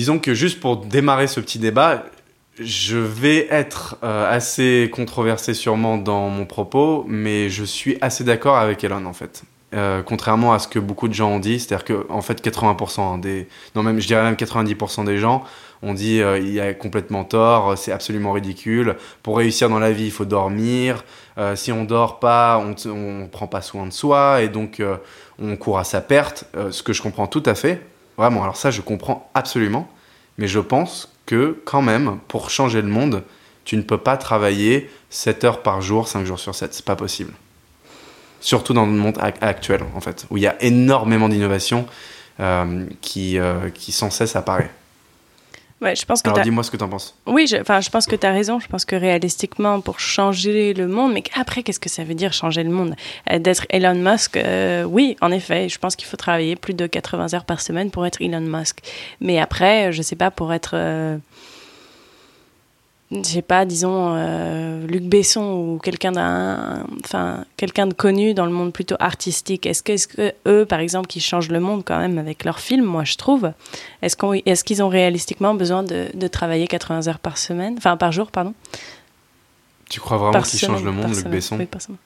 [0.00, 2.04] disons que juste pour démarrer ce petit débat,
[2.58, 8.56] je vais être euh, assez controversé sûrement dans mon propos, mais je suis assez d'accord
[8.56, 9.42] avec Elon en fait.
[9.74, 13.20] Euh, contrairement à ce que beaucoup de gens ont dit, c'est-à-dire que en fait 80%
[13.20, 15.44] des, non même je dirais même 90% des gens
[15.82, 18.96] ont dit euh, il a complètement tort, c'est absolument ridicule.
[19.22, 21.04] Pour réussir dans la vie, il faut dormir.
[21.38, 24.96] Euh, si on dort pas, on, on prend pas soin de soi et donc euh,
[25.38, 26.44] on court à sa perte.
[26.56, 27.82] Euh, ce que je comprends tout à fait,
[28.20, 28.42] vraiment.
[28.42, 29.88] Alors ça, je comprends absolument,
[30.38, 33.22] mais je pense que quand même, pour changer le monde,
[33.64, 36.74] tu ne peux pas travailler 7 heures par jour, 5 jours sur 7.
[36.74, 37.32] C'est pas possible.
[38.40, 41.86] Surtout dans le monde actuel, en fait, où il y a énormément d'innovations
[42.40, 44.70] euh, qui, euh, qui sans cesse apparaît.
[45.80, 47.16] Ouais, je pense que Alors dis-moi ce que tu en penses.
[47.26, 48.60] Oui, je, enfin, je pense que tu as raison.
[48.60, 52.32] Je pense que réalistiquement, pour changer le monde, mais après, qu'est-ce que ça veut dire
[52.34, 52.94] changer le monde?
[53.30, 56.86] Euh, D'être Elon Musk, euh, oui, en effet, je pense qu'il faut travailler plus de
[56.86, 58.80] 80 heures par semaine pour être Elon Musk.
[59.20, 60.72] Mais après, je sais pas, pour être.
[60.74, 61.16] Euh,
[63.12, 68.46] je sais pas, disons euh, Luc Besson ou quelqu'un d'un, enfin quelqu'un de connu dans
[68.46, 69.66] le monde plutôt artistique.
[69.66, 72.60] Est-ce que, est-ce que eux, par exemple, qui changent le monde quand même avec leurs
[72.60, 73.52] films, moi je trouve,
[74.02, 78.30] est-ce qu'ils ont réalistiquement besoin de, de, travailler 80 heures par semaine, enfin par jour,
[78.30, 78.54] pardon?
[79.88, 81.66] Tu crois vraiment qu'il change le monde, Luc semaine.
[81.66, 81.90] Besson?
[81.90, 81.96] Oui,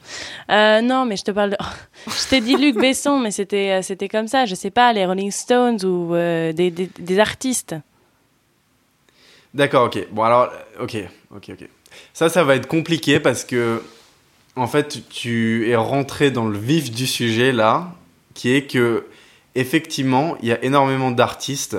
[0.50, 1.56] euh, Non, mais je te parle de...
[2.06, 5.30] je t'ai dit Luc Besson, mais c'était, c'était comme ça, je sais pas, les Rolling
[5.30, 7.74] Stones ou euh, des, des, des artistes.
[9.54, 10.06] D'accord, ok.
[10.10, 10.96] Bon, alors, ok,
[11.34, 11.68] ok, ok.
[12.12, 13.82] Ça, ça va être compliqué parce que,
[14.56, 17.92] en fait, tu es rentré dans le vif du sujet là,
[18.34, 19.06] qui est que,
[19.54, 21.76] effectivement, il y a énormément d'artistes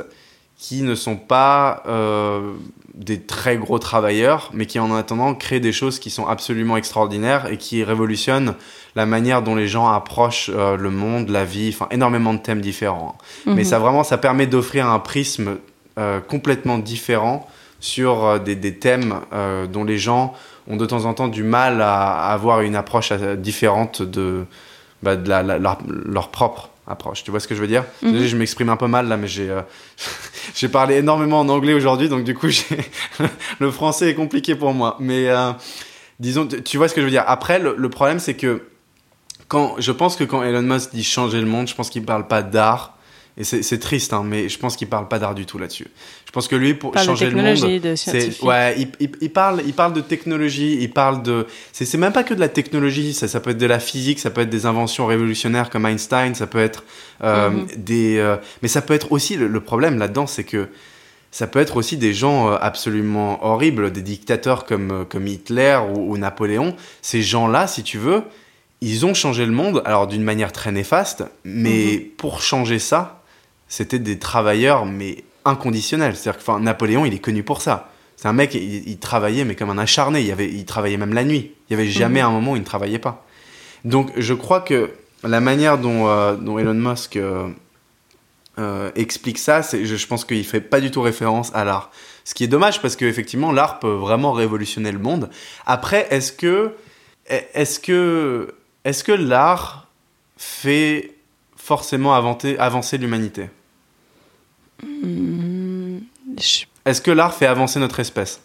[0.57, 2.53] qui ne sont pas euh,
[2.93, 7.51] des très gros travailleurs, mais qui en attendant créent des choses qui sont absolument extraordinaires
[7.51, 8.55] et qui révolutionnent
[8.95, 12.61] la manière dont les gens approchent euh, le monde, la vie, enfin énormément de thèmes
[12.61, 13.17] différents.
[13.45, 15.57] Mais ça vraiment, ça permet d'offrir un prisme
[15.97, 17.49] euh, complètement différent
[17.85, 20.33] sur euh, des, des thèmes euh, dont les gens
[20.67, 24.45] ont de temps en temps du mal à, à avoir une approche euh, différente de,
[25.03, 27.23] bah, de la, la, leur, leur, propre approche.
[27.23, 27.83] Tu vois ce que je veux dire?
[28.01, 28.25] Mm -hmm.
[28.27, 29.49] Je m'exprime un peu mal là, mais j'ai
[30.59, 32.49] j'ai parlé énormément en anglais aujourd'hui, donc du coup
[33.63, 34.97] le français est compliqué pour moi.
[34.99, 35.23] Mais
[36.19, 37.25] disons, tu vois ce que je veux dire?
[37.37, 38.51] Après, le, le problème c'est que
[39.47, 42.25] quand je pense que quand Elon Musk dit changer le monde, je pense qu'il parle
[42.27, 42.94] pas d'art
[43.37, 45.87] et c'est triste, hein, mais je pense qu'il parle pas d'art du tout là-dessus.
[46.25, 49.73] Je pense que lui, pour changer le monde, c'est ouais, il, il, il, parle, il
[49.73, 53.41] parle de technologie, il parle de, c'est même pas que de la technologie, ça, ça
[53.41, 56.59] peut être de la physique, ça peut être des inventions révolutionnaires comme Einstein, ça peut
[56.59, 56.85] être
[57.23, 57.83] euh, mm -hmm.
[57.83, 60.69] des, euh, mais ça peut être aussi le, le problème là-dedans, c'est que
[61.31, 66.13] ça peut être aussi des gens euh, absolument horribles, des dictateurs comme comme Hitler ou,
[66.13, 66.73] ou Napoléon.
[67.01, 68.21] Ces gens-là, si tu veux,
[68.79, 72.15] ils ont changé le monde, alors d'une manière très néfaste, mais mm -hmm.
[72.21, 73.01] pour changer ça
[73.75, 76.15] c'était des travailleurs, mais inconditionnels.
[76.15, 77.89] C'est-à-dire que Napoléon, il est connu pour ça.
[78.15, 80.21] C'est un mec, il, il, travaillait, mais comme un acharné.
[80.21, 81.51] Il, y avait, il travaillait même la nuit.
[81.69, 82.25] Il n'y avait jamais mmh.
[82.25, 83.25] un moment où il ne travaillait pas.
[83.83, 84.91] Donc, je crois que
[85.23, 87.49] la manière dont, euh, dont Elon Musk euh,
[88.59, 89.61] euh, explique ça.
[89.61, 91.91] Je, je pense qu'il fait pas du tout référence à l'art.
[92.23, 95.29] Ce qui est dommage parce qu'effectivement, l'art peut vraiment révolutionner le monde.
[95.65, 96.71] Après, est-ce que,
[97.27, 99.89] est-ce que, est-ce que l'art
[100.37, 101.11] fait
[101.57, 103.49] forcément avancer, avancer l'humanité?
[104.85, 105.99] Hmm,
[106.37, 108.41] je- Est-ce que l'art fait avancer notre espèce?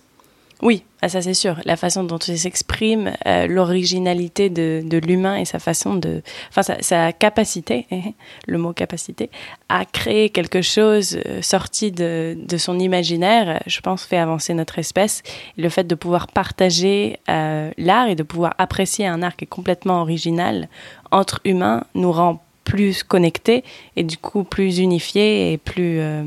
[0.63, 1.57] Oui, ah, ça c'est sûr.
[1.65, 6.23] La façon dont il s'exprime, euh, l'originalité de, de l'humain et sa façon de.
[6.51, 7.87] Enfin, sa, sa capacité,
[8.47, 9.31] le mot capacité,
[9.71, 14.53] à créer quelque chose euh, sorti de, de son imaginaire, euh, je pense, fait avancer
[14.53, 15.23] notre espèce.
[15.57, 19.45] Et le fait de pouvoir partager euh, l'art et de pouvoir apprécier un art qui
[19.45, 20.69] est complètement original
[21.11, 23.63] entre humains nous rend plus connectés
[23.97, 25.99] et du coup plus unifiés et plus.
[26.01, 26.23] euh,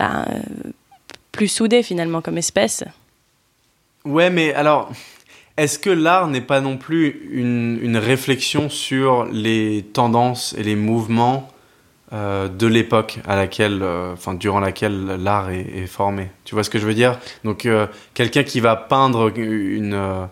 [0.00, 0.24] euh,
[1.34, 1.48] plus
[1.82, 2.84] finalement comme espèce.
[4.04, 4.90] Ouais, mais alors,
[5.56, 10.76] est-ce que l'art n'est pas non plus une, une réflexion sur les tendances et les
[10.76, 11.50] mouvements
[12.12, 16.28] euh, de l'époque à laquelle, euh, durant laquelle l'art est, est formé?
[16.44, 17.18] Tu vois ce que je veux dire?
[17.42, 20.28] Donc, euh, quelqu'un qui va peindre une,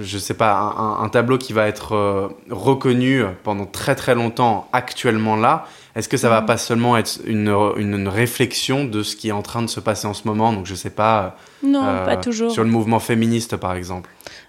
[0.00, 0.54] je sais pas,
[1.00, 6.16] un, tableau qui va être euh, reconnu pendant très très longtemps actuellement là, est-ce que
[6.16, 6.46] ça va Mhm.
[6.46, 9.80] pas seulement être une, une, une réflexion de ce qui est en train de se
[9.80, 10.52] passer en ce moment?
[10.52, 11.36] Donc, je sais pas.
[11.62, 12.52] Non, Euh, pas toujours.
[12.52, 14.08] Sur le mouvement féministe, par exemple.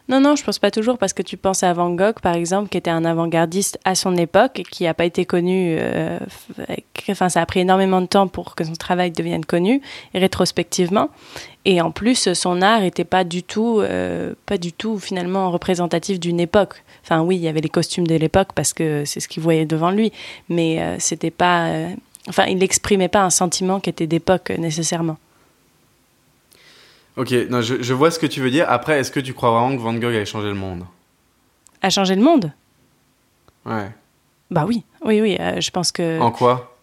[0.09, 2.69] Non, non, je pense pas toujours parce que tu penses à Van Gogh, par exemple,
[2.69, 5.75] qui était un avant-gardiste à son époque et qui n'a pas été connu.
[5.77, 6.17] euh,
[7.09, 9.83] enfin, ça a pris énormément de temps pour que son travail devienne connu,
[10.15, 11.09] rétrospectivement.
[11.65, 16.19] Et en plus, son art n'était pas du tout, euh, pas du tout finalement représentatif
[16.19, 16.83] d'une époque.
[17.03, 19.67] Enfin, oui, il y avait les costumes de l'époque parce que c'est ce qu'il voyait
[19.67, 20.11] devant lui,
[20.49, 21.69] mais euh, c'était pas.
[22.27, 25.17] Enfin, il n'exprimait pas un sentiment qui était d'époque nécessairement.
[27.19, 28.65] Ok, non, je, je vois ce que tu veux dire.
[28.69, 30.85] Après, est-ce que tu crois vraiment que Van Gogh allait changer le monde?
[31.81, 32.53] A changé le monde?
[33.65, 33.91] Ouais.
[34.49, 35.35] Bah oui, oui, oui.
[35.39, 36.19] euh, je pense que.
[36.21, 36.77] En quoi?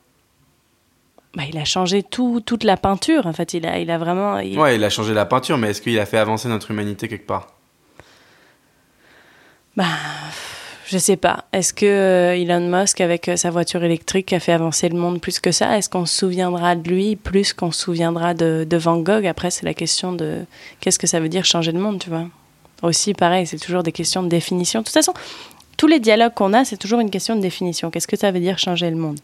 [1.34, 3.26] Bah, il a changé tout, toute la peinture.
[3.26, 4.38] En fait, il a, il a vraiment.
[4.38, 7.08] il- Ouais, il a changé la peinture, mais est-ce qu'il a fait avancer notre humanité
[7.08, 7.46] quelque part?
[9.76, 9.84] Bah,
[10.86, 11.44] je sais pas.
[11.52, 15.20] Est-ce que euh, Elon Musk, avec euh, sa voiture électrique, a fait avancer le monde
[15.20, 15.76] plus que ça?
[15.76, 19.26] Est-ce qu'on se souviendra de lui plus qu'on se souviendra de, Van Gogh?
[19.26, 20.44] Après, c'est la question de
[20.80, 22.26] qu'est-ce que ça veut dire changer le monde, tu vois?
[22.82, 24.80] Aussi, pareil, c'est toujours des questions de définition.
[24.80, 25.12] De toute façon,
[25.76, 27.90] tous les dialogues qu'on a, c'est toujours une question de définition.
[27.90, 29.18] Qu'est-ce que ça veut dire changer le monde?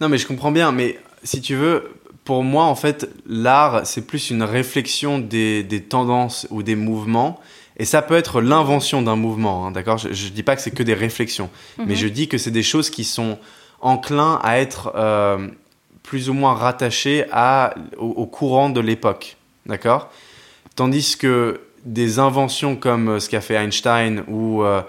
[0.00, 1.92] Non, mais je comprends bien, mais si tu veux,
[2.24, 7.40] pour moi, en fait, l'art, c'est plus une réflexion des tendances ou des mouvements.
[7.76, 9.98] Et ça peut être l'invention d'un mouvement, hein, d'accord?
[9.98, 11.94] Je ne dis pas que c'est que des réflexions, mais Mhm.
[11.96, 13.38] je dis que c'est des choses qui sont
[13.80, 15.48] enclins à être euh,
[16.02, 20.10] plus ou moins rattachées à, au, au courant de l'époque, d'accord?
[20.76, 24.82] Tandis que des inventions comme euh, ce qu'a fait Einstein ou euh,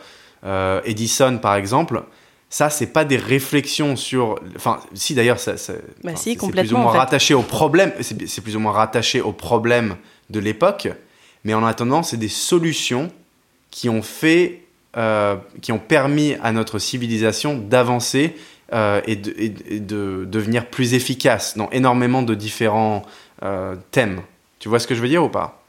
[0.46, 2.04] euh, Edison, par exemple,
[2.50, 4.40] ça, c'est pas des réflexions sur.
[4.56, 6.98] Enfin, si d'ailleurs, ça, ça- Bah si, c'est- plus ou moins en fait.
[7.00, 7.92] rattaché au problème.
[8.02, 9.96] C'est plus ou moins rattaché au problème
[10.30, 10.88] de l'époque,
[11.46, 13.10] mais en attendant, c'est des solutions
[13.70, 14.64] qui ont fait,
[14.98, 18.36] euh, qui ont permis à notre civilisation d'avancer
[18.74, 23.04] euh, et, de, devenir plus efficace dans énormément de différents
[23.44, 24.22] euh, thèmes.
[24.58, 25.64] Tu vois ce que je veux dire ou pas?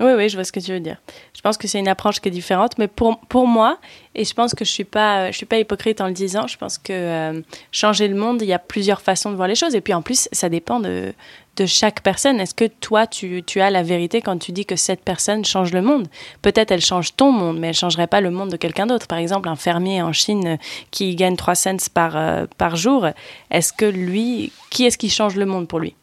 [0.00, 0.96] Oui, oui, je vois ce que tu veux dire.
[1.34, 3.78] Je pense que c'est une approche qui est différente, mais pour, pour moi,
[4.14, 6.78] et je pense que je suis pas, suis pas hypocrite en le disant, je pense
[6.78, 9.82] que euh, changer le monde, il y a plusieurs façons de voir les choses, et
[9.82, 11.12] puis en plus, ça dépend de,
[11.56, 12.40] de chaque personne.
[12.40, 15.72] Est-ce que toi, tu, tu as la vérité quand tu dis que cette personne change
[15.74, 16.08] le monde?
[16.40, 19.06] Peut-être elle change ton monde, mais elle changerait pas le monde de quelqu'un d'autre.
[19.06, 20.56] Par exemple, un fermier en Chine
[20.90, 23.06] qui gagne 3 cents par, euh, par jour,
[23.50, 25.94] est-ce que lui, qui est-ce qui change le monde pour lui?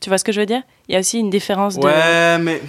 [0.00, 0.62] Tu vois ce que je veux dire?
[0.88, 1.84] Il y a aussi une différence de...
[1.84, 2.62] Ouais, mais.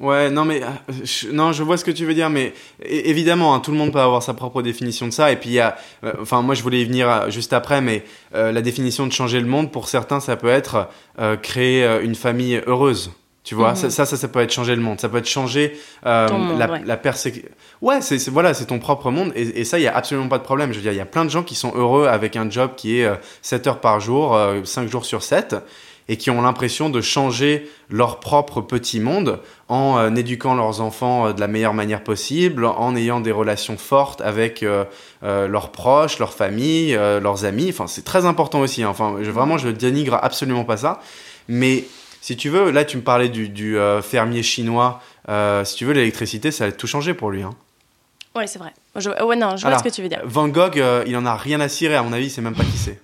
[0.00, 0.62] Ouais, non, mais.
[0.62, 0.66] euh,
[1.02, 2.52] je- non, je vois ce que tu veux dire, mais
[2.84, 5.32] évidemment, hein, tout le monde peut avoir sa propre définition de ça.
[5.32, 5.76] Et puis, il y a.
[6.04, 9.12] euh, Enfin, moi, je voulais y venir euh, juste après, mais euh, la définition de
[9.12, 13.10] changer le monde, pour certains, ça peut être euh, créer une famille heureuse.
[13.44, 13.76] Tu vois, Mhm.
[13.76, 15.00] ça, ça, ça, peut être changer le monde.
[15.00, 16.82] Ça peut être changer euh, monde, la, ouais.
[16.84, 17.48] la persécution.
[17.80, 19.32] Ouais, c'est voilà, c'est ton propre monde.
[19.34, 20.70] Et, et ça, il y a absolument pas de problème.
[20.72, 22.72] Je veux dire, il y a plein de gens qui sont heureux avec un job
[22.76, 25.56] qui est euh, 7 heures par jour, euh, 5 jours sur 7,
[26.08, 31.26] et qui ont l'impression de changer leur propre petit monde en euh, éduquant leurs enfants
[31.28, 34.84] euh, de la meilleure manière possible, en ayant des relations fortes avec euh,
[35.22, 37.66] leurs proches, leurs familles, euh, leurs amis.
[37.68, 38.82] Enfin, c'est très important aussi.
[38.82, 38.88] hein.
[38.88, 41.00] Enfin, je, vraiment, je dénigre absolument pas ça.
[41.48, 41.84] Mais
[42.20, 45.00] si tu veux, là, tu me parlais du, du, fermier chinois.
[45.64, 47.42] Si tu veux, l'électricité, ça a tout changé pour lui.
[47.42, 47.50] Hein.
[48.34, 48.72] Ouais, c'est vrai.
[48.96, 50.20] Je- ouais, non, je vois Alors, ce que tu veux dire.
[50.24, 51.94] Van Gogh, il en a rien à cirer.
[51.94, 53.00] À mon avis, c'est même pas qui c'est.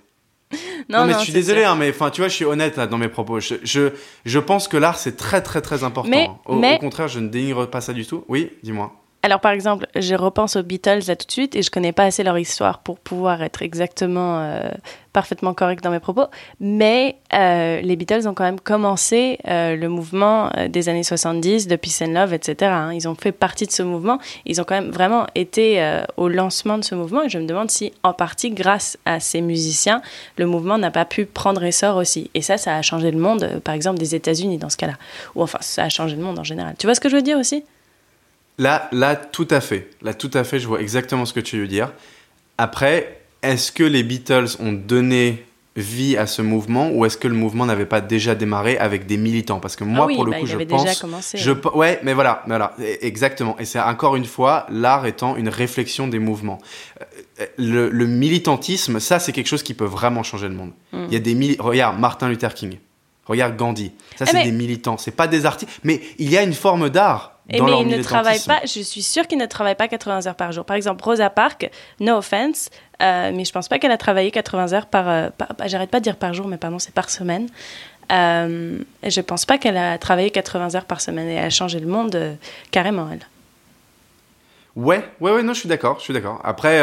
[0.89, 2.97] Non, mais je suis désolé, hein, mais enfin, tu vois, je suis honnête là, dans
[2.97, 3.39] mes propos.
[3.39, 3.89] Je, je,
[4.25, 6.09] je pense que l'art, c'est très, très, très important.
[6.09, 6.29] Mais-.
[6.45, 8.23] Au, mais- au contraire, je ne dénigre pas ça du tout.
[8.27, 8.93] Oui, dis-moi.
[9.25, 12.03] Alors par exemple, je repense aux Beatles là tout de suite et je connais pas
[12.03, 14.69] assez leur histoire pour pouvoir être exactement euh,
[15.13, 16.25] parfaitement correct dans mes propos,
[16.59, 21.75] mais euh, les Beatles ont quand même commencé euh, le mouvement des années 70, de
[21.75, 22.71] Peace and Love, etc.
[22.71, 22.93] Hein.
[22.93, 25.83] Ils ont fait partie de ce mouvement, ils ont quand même vraiment été
[26.17, 29.41] au lancement de ce mouvement et je me demande si en partie grâce à ces
[29.41, 30.03] musiciens,
[30.37, 32.29] le mouvement n'a pas pu prendre essor aussi.
[32.35, 34.93] Et ça, ça a changé le monde, par exemple des États-Unis dans ce cas-là,
[35.33, 36.75] ou enfin ça a changé le monde en général.
[36.77, 37.63] Tu vois ce que je veux dire aussi?
[38.57, 39.89] Là, là, tout à fait.
[40.01, 41.91] Là, tout à fait, je vois exactement ce que tu veux dire.
[42.57, 45.45] Après, est-ce que les Beatles ont donné
[45.75, 49.17] vie à ce mouvement ou est-ce que le mouvement n'avait pas déjà démarré avec des
[49.17, 49.59] militants?
[49.59, 50.83] Parce que moi, ah pour le bah, coup, je pense.
[50.85, 53.57] Déjà commencé, je, ouais, mais voilà, voilà, e, exactement.
[53.59, 56.59] Et c'est encore une fois l'art étant une réflexion des mouvements.
[57.41, 60.71] Euh, le, militantisme, ça, c'est quelque chose qui peut vraiment changer le monde.
[60.93, 61.05] Mm.
[61.09, 62.77] Il y a des regarde Martin Luther King,
[63.25, 63.91] regarde Gandhi.
[64.15, 64.97] Ça, eh c'est des militants.
[64.97, 68.01] C'est pas des artistes, mais il y a une forme d'art et mais ils ne
[68.01, 70.65] travaillent pas, je suis sûre qu'ils ne travaillent pas 80 heures par jour.
[70.65, 71.69] Par exemple, Rosa Parks,
[71.99, 72.69] no offense,
[73.03, 75.07] euh, mais je pense pas qu'elle a travaillé 80 heures par.
[75.07, 77.47] Euh, par bah, J'arrête pas de dire par jour, mais pardon, c'est par semaine.
[78.11, 81.79] Euh, je pense pas qu'elle a travaillé 80 heures par semaine et elle a changé
[81.79, 82.33] le monde euh,
[82.71, 83.25] carrément, elle.
[84.75, 86.41] Ouais, ouais, ouais, non, je suis d'accord, je suis d'accord.
[86.43, 86.81] Après,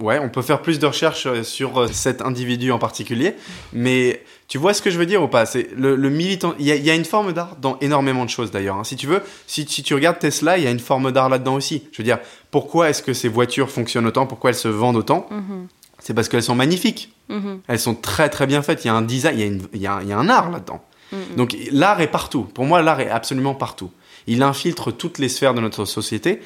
[0.00, 3.34] ouais, on peut faire plus de recherches sur cet individu en particulier,
[3.72, 5.44] mais tu vois ce que je veux dire ou pas?
[5.44, 6.54] C'est le, militant.
[6.58, 8.76] Il y, a une forme d'art dans énormément de choses d'ailleurs.
[8.76, 8.84] Hein.
[8.84, 11.82] Si tu veux, si, tu regardes Tesla, il y a une forme d'art là-dedans aussi.
[11.90, 12.18] Je veux dire,
[12.52, 14.26] pourquoi est-ce que ces voitures fonctionnent autant?
[14.26, 15.28] Pourquoi elles se vendent autant?
[15.32, 15.66] Mm-hmm.
[15.98, 17.12] C'est parce qu'elles sont magnifiques.
[17.28, 17.58] Mm-hmm.
[17.66, 18.84] Elles sont très très bien faites.
[18.84, 20.84] Il y a un design, il y y a, un art là-dedans.
[21.12, 21.36] Mm-hmm.
[21.36, 22.42] Donc l'art est partout.
[22.42, 23.90] Pour moi, l'art est absolument partout.
[24.28, 26.40] Il infiltre toutes les sphères de notre société.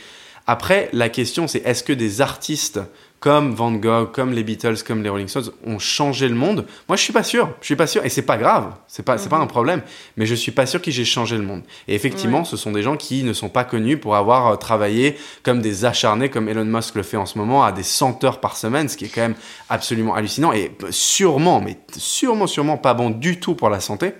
[0.47, 2.81] Après, la question, c'est est-ce que des artistes
[3.21, 6.67] comme Van Gogh, comme les Beatles, comme les Rolling Stones, ont changé le monde?
[6.89, 7.51] Moi, je suis pas sûr.
[7.61, 8.05] Je suis pas sûr.
[8.05, 8.73] Et c'est pas grave.
[8.89, 9.49] C'est pas, pas un mhm.
[9.49, 9.83] problème.
[10.17, 11.63] Mais je suis pas sûr qu'ils aient changé le monde.
[11.87, 15.17] Et effectivement, ce sont des gens qui ne sont pas connus pour avoir euh, travaillé
[15.43, 18.41] comme des acharnés, comme Elon Musk le fait en ce moment, à des 100 heures
[18.41, 19.37] par semaine, ce qui est quand même
[19.69, 24.15] absolument hallucinant et sûrement, mais sûrement, sûrement pas bon du tout pour la santé.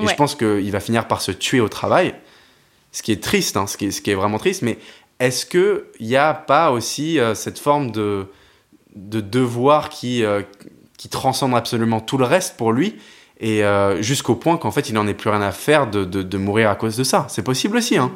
[0.00, 2.14] Et je pense qu'il va finir par se tuer au travail.
[2.92, 4.62] Ce qui est triste, hein, ce, qui est, ce qui est vraiment triste.
[4.62, 4.78] Mais
[5.20, 8.26] est-ce qu'il n'y a pas aussi euh, cette forme de
[8.94, 10.42] de devoir qui, euh,
[10.98, 12.96] qui transcende absolument tout le reste pour lui,
[13.40, 16.38] et euh, jusqu'au point qu'en fait il n'en ait plus rien à faire de, de,
[16.38, 17.26] mourir à cause de ça?
[17.30, 18.12] C'est possible aussi, hein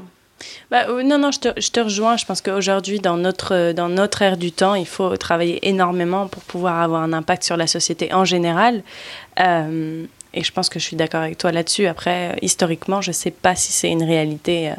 [0.71, 2.19] bah, non, non, je te, je te, rejoins.
[2.19, 6.43] Je pense qu'aujourd'hui, dans notre, dans notre ère du temps, il faut travailler énormément pour
[6.43, 8.83] pouvoir avoir un impact sur la société en général.
[9.39, 11.87] et je pense que je suis d'accord avec toi là-dessus.
[11.87, 14.73] Après, historiquement, je ne sais pas si c'est une réalité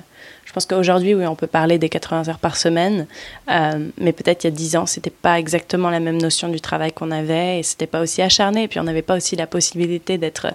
[0.45, 3.05] je pense qu'aujourd'hui, oui, on peut parler des 80 heures par semaine,
[3.49, 6.61] euh, mais peut-être il y a 10 ans, c'était pas exactement la même notion du
[6.61, 8.63] travail qu'on avait et c'était pas aussi acharné.
[8.63, 10.47] Et puis on n'avait pas aussi la possibilité d'être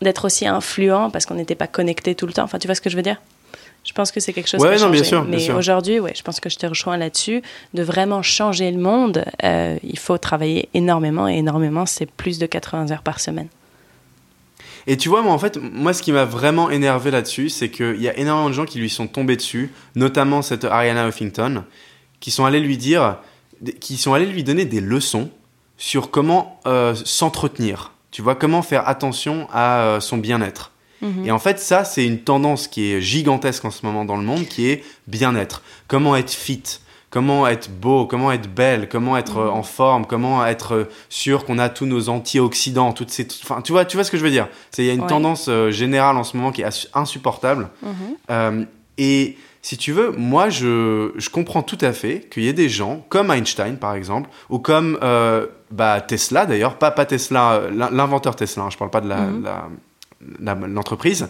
[0.00, 2.42] d'être aussi influent parce qu'on n'était pas connecté tout le temps.
[2.42, 3.18] Enfin, tu vois ce que je veux dire?
[3.84, 6.12] Je pense que c'est quelque chose ouais, qui a non, Bien sûr, Mais aujourd'hui, ouais,
[6.14, 7.42] je pense que je te rejoins là-dessus.
[7.74, 12.46] De vraiment changer le monde, euh, il faut travailler énormément et énormément, c'est plus de
[12.46, 13.48] 80 heures par semaine.
[14.86, 18.00] Et tu vois, moi, en fait, moi, ce qui m'a vraiment énervé là-dessus, c'est qu'il
[18.00, 21.64] y a énormément de gens qui lui sont tombés dessus, notamment cette Ariana Huffington,
[22.20, 23.18] qui sont allés lui dire,
[23.80, 25.30] qui sont allés lui donner des leçons
[25.76, 27.92] sur comment euh, s'entretenir.
[28.10, 30.72] Tu vois, comment faire attention à euh, son bien-être.
[31.00, 31.26] Mhm.
[31.26, 34.22] Et en fait, ça, c'est une tendance qui est gigantesque en ce moment dans le
[34.22, 35.62] monde, qui est bien-être.
[35.88, 36.62] Comment être fit
[37.12, 41.44] comment être beau, comment être belle, comment être euh, en forme, comment être euh, sûr
[41.44, 44.24] qu'on a tous nos antioxydants, toutes ces, enfin, tu vois, tu vois ce que je
[44.24, 44.48] veux dire?
[44.70, 47.68] C'est il y a une tendance euh, générale en ce moment qui est insupportable.
[47.82, 48.66] Mhm.
[48.98, 52.68] et si tu veux, moi, je, je comprends tout à fait qu'il y ait des
[52.68, 54.98] gens comme Einstein, par exemple, ou comme
[55.70, 60.74] bah, Tesla, d'ailleurs, pas, pas Tesla, l'inventeur Tesla, hein, je parle pas de mhm.
[60.74, 61.28] l'entreprise, la,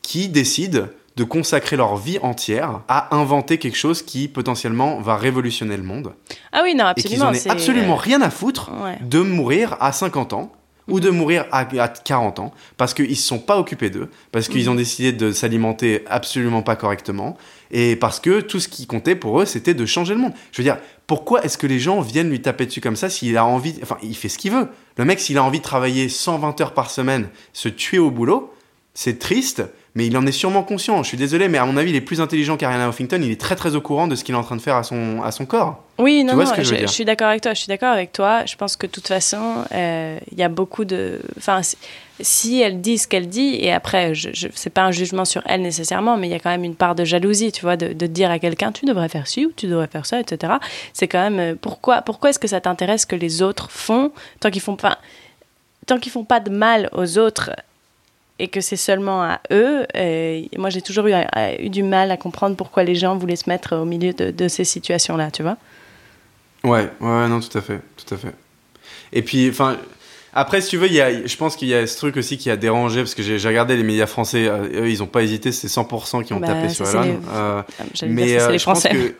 [0.00, 0.86] qui décident
[1.16, 6.14] de consacrer leur vie entière à inventer quelque chose qui potentiellement va révolutionner le monde.
[6.52, 7.30] Ah oui, non, absolument.
[7.30, 8.70] Et qu'ils n'en aient absolument rien à foutre
[9.02, 10.52] de mourir à 50 ans
[10.88, 14.48] ou de mourir à, 40 ans parce qu'ils ne se sont pas occupés d'eux, parce
[14.48, 17.36] qu'ils ont décidé de s'alimenter absolument pas correctement
[17.70, 20.32] et parce que tout ce qui comptait pour eux, c'était de changer le monde.
[20.50, 23.36] Je veux dire, pourquoi est-ce que les gens viennent lui taper dessus comme ça s'il
[23.36, 23.78] a envie...
[23.82, 24.68] Enfin, il fait ce qu'il veut.
[24.96, 28.52] Le mec, s'il a envie de travailler 120 heures par semaine, se tuer au boulot,
[28.94, 29.62] c'est triste,
[29.94, 31.02] mais il en est sûrement conscient.
[31.02, 33.20] Je suis désolé, mais à mon avis, il est plus intelligent qu'Ariana Huffington.
[33.22, 34.82] Il est très très au courant de ce qu'il est en train de faire à
[34.82, 35.82] son, à son corps.
[35.98, 37.52] Oui, non, non, je, suis d'accord avec toi.
[37.52, 38.44] Je suis d'accord avec toi.
[38.46, 41.20] Je pense que de toute façon, euh, il y a beaucoup de.
[41.36, 41.60] Enfin,
[42.20, 45.42] si elle dit ce qu'elle dit, et après, je, je c'est pas un jugement sur
[45.46, 47.92] elle nécessairement, mais il y a quand même une part de jalousie, tu vois, de,
[47.92, 50.54] de dire à quelqu'un, tu devrais faire ci ou tu devrais faire ça, etc.
[50.94, 51.38] C'est quand même.
[51.38, 54.98] Euh, pourquoi, pourquoi est-ce que ça t'intéresse que les autres font tant qu'ils font pas.
[55.86, 57.50] Tant qu'ils font pas de mal aux autres,
[58.42, 59.86] et que c'est seulement à eux.
[59.94, 61.14] Et moi, j'ai toujours eu,
[61.60, 64.48] eu, du mal à comprendre pourquoi les gens voulaient se mettre au milieu de, de
[64.48, 65.56] ces situations-là, tu vois.
[66.64, 68.34] Ouais, ouais, non, tout à fait, tout à fait.
[69.12, 69.76] Et puis, enfin,
[70.34, 72.36] après, si tu veux, il y a, je pense qu'il y a ce truc aussi
[72.36, 75.52] qui a dérangé, parce que j'ai regardé les médias français, eux, ils n'ont pas hésité,
[75.52, 77.02] c'est 100% qui ont bah, tapé sur Elon.
[77.02, 77.18] Les...
[77.32, 77.62] Euh,
[78.08, 78.88] mais euh, les Français.
[78.90, 79.14] Que...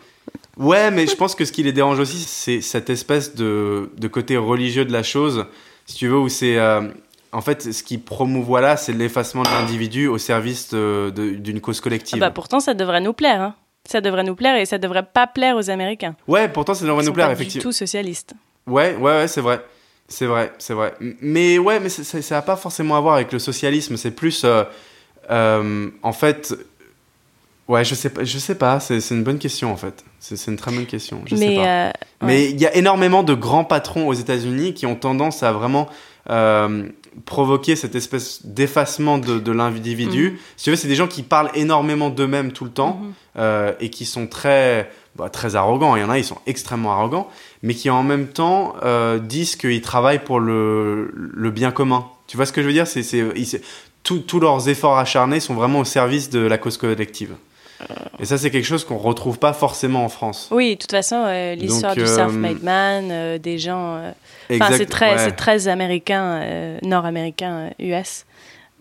[0.56, 4.08] Ouais, mais je pense que ce qui les dérange aussi, c'est cette espèce de, de,
[4.08, 5.46] côté religieux de la chose,
[5.86, 6.58] si tu veux, où c'est...
[6.58, 6.88] Euh,
[7.32, 12.22] en fait, ce qui promouvoit là, c'est l'effacement de l'individu au service d'une cause collective.
[12.22, 13.40] Ah bah pourtant, ça devrait nous plaire.
[13.40, 13.54] Hein.
[13.88, 16.14] Ça devrait nous plaire et ça devrait pas plaire aux Américains.
[16.28, 17.60] Ouais, pourtant, ça devrait nous plaire, effectivement.
[17.60, 18.34] Du tout socialiste.
[18.66, 19.60] Ouais, ouais, ouais, c'est vrai.
[20.08, 20.94] C'est vrai, c'est vrai.
[21.00, 23.96] Mais ouais, mais ça n'a pas forcément à voir avec le socialisme.
[23.96, 24.64] C'est plus, euh,
[25.30, 26.54] euh, en fait,
[27.66, 28.78] ouais, je sais pas, je sais pas.
[28.78, 30.04] C'est une bonne question en fait.
[30.20, 31.22] C'est une très bonne question.
[31.24, 31.62] Je mais sais pas.
[31.62, 31.90] Euh,
[32.22, 35.88] mais il y a énormément de grands patrons aux États-Unis qui ont tendance à vraiment
[37.26, 40.30] provoquer cette espèce d'effacement de, l'individu.
[40.30, 40.36] Mhm.
[40.56, 43.00] Si tu veux, c'est des gens qui parlent énormément d'eux-mêmes tout le temps
[43.36, 43.74] mhm.
[43.80, 45.94] et qui sont très bah, très arrogants.
[45.94, 47.28] Il y en a, ils sont extrêmement arrogants,
[47.62, 52.06] mais qui en même temps euh, disent qu'ils travaillent pour le, le, bien commun.
[52.28, 52.86] Tu vois ce que je veux dire?
[52.86, 53.60] C'est
[54.02, 57.34] tous leurs efforts acharnés sont vraiment au service de la cause collective.
[58.20, 60.48] Et ça, c'est quelque chose qu'on retrouve pas forcément en France.
[60.50, 64.00] Oui, de toute façon, euh, l'histoire du self-made euh, man, des gens.
[64.50, 68.24] Enfin, c'est très, très américain, nord-américain, US.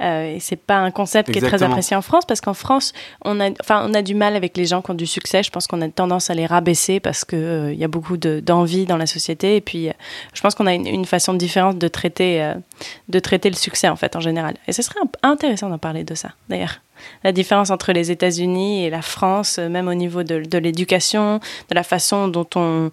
[0.02, 2.93] Euh, et c'est pas un concept qui est très apprécié en France parce qu'en France,
[3.24, 5.43] on a, enfin, on a du mal avec les gens qui ont du succès.
[5.43, 8.18] Je pense qu'on a tendance à les rabaisser parce que il euh, y a beaucoup
[8.18, 9.58] d'envie dans la société.
[9.58, 9.93] Et puis, euh,
[10.34, 12.54] je pense qu'on a une, façon différente de traiter,
[13.10, 14.56] de traiter le succès en fait en général.
[14.68, 16.80] Et ce serait intéressant d'en parler de ça, d'ailleurs
[17.24, 21.39] la différence entre les États-Unis et la France, même au niveau de, l'éducation,
[21.70, 22.91] de la façon dont on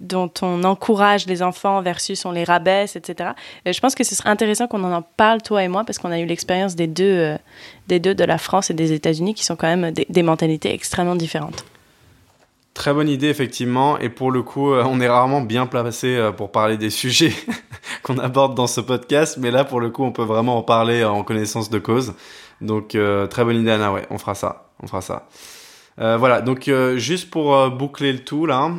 [0.00, 3.30] dont on encourage les enfants versus on les rabaisse, etc.
[3.66, 6.10] Euh, je pense que ce serait intéressant qu'on en parle, toi et moi, parce qu'on
[6.10, 7.38] a eu l'expérience des deux, euh,
[7.88, 11.16] des deux de la France et des États-Unis, qui sont quand même des, mentalités extrêmement
[11.16, 11.64] différentes.
[12.74, 13.98] Très bonne idée, effectivement.
[13.98, 17.32] Et pour le coup, euh, on est rarement bien placé pour parler des sujets
[18.02, 19.38] qu'on aborde dans ce podcast.
[19.40, 22.14] Mais là, pour le coup, on peut vraiment en parler en connaissance de cause.
[22.60, 22.96] Donc,
[23.30, 23.92] très bonne idée, Anna.
[23.92, 24.68] Ouais, on fera ça.
[24.82, 25.28] On fera ça.
[25.96, 26.40] voilà.
[26.40, 28.70] Donc, juste pour boucler le tout, là.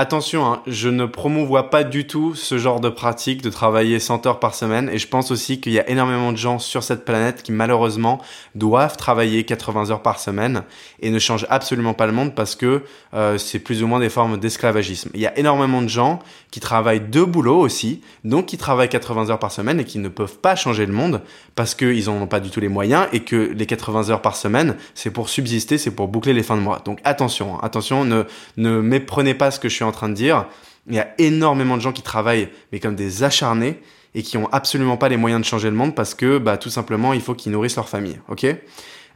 [0.00, 4.26] Attention, hein, je ne promouvois pas du tout ce genre de pratique de travailler 100
[4.26, 7.04] heures par semaine et je pense aussi qu'il y a énormément de gens sur cette
[7.04, 8.22] planète qui malheureusement
[8.54, 10.62] doivent travailler 80 heures par semaine
[11.00, 14.08] et ne changent absolument pas le monde parce que euh, c'est plus ou moins des
[14.08, 15.10] formes d'esclavagisme.
[15.14, 16.20] Il y a énormément de gens
[16.52, 20.08] qui travaillent deux boulots aussi, donc qui travaillent 80 heures par semaine et qui ne
[20.08, 21.22] peuvent pas changer le monde
[21.56, 24.36] parce qu'ils n'en ont pas du tout les moyens et que les 80 heures par
[24.36, 26.80] semaine, c'est pour subsister, c'est pour boucler les fins de mois.
[26.84, 28.22] Donc attention, hein, attention, ne,
[28.56, 30.46] ne méprenez pas ce que je suis en train de dire.
[30.86, 33.80] Il y a énormément de gens qui travaillent, mais comme des acharnés,
[34.14, 36.70] et qui ont absolument pas les moyens de changer le monde parce que, bah, tout
[36.70, 38.20] simplement, il faut qu'ils nourrissent leur famille.
[38.28, 38.46] Ok?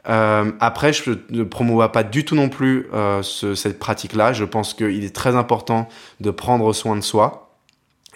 [0.08, 4.32] Euh, après, je ne promouvois pas du tout non plus euh, cette pratique-là.
[4.32, 5.88] Je pense qu'il est très important
[6.20, 7.56] de prendre soin de soi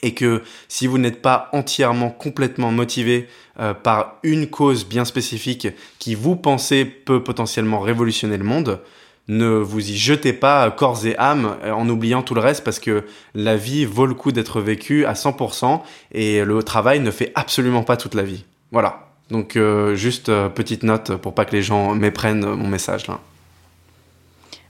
[0.03, 3.29] et que si vous n'êtes pas entièrement, complètement motivé
[3.61, 8.81] euh, par une cause bien spécifique qui vous pensez peut potentiellement révolutionner le monde,
[9.29, 12.79] ne vous y jetez pas corps et âme euh, en oubliant tout le reste parce
[12.79, 13.05] que
[13.35, 15.81] la vie vaut le coup d'être vécue à 100%
[16.13, 18.45] et le travail ne fait absolument pas toute la vie.
[18.71, 19.09] Voilà.
[19.31, 23.19] Donc euh, juste euh, petite note pour pas que les gens méprennent mon message là.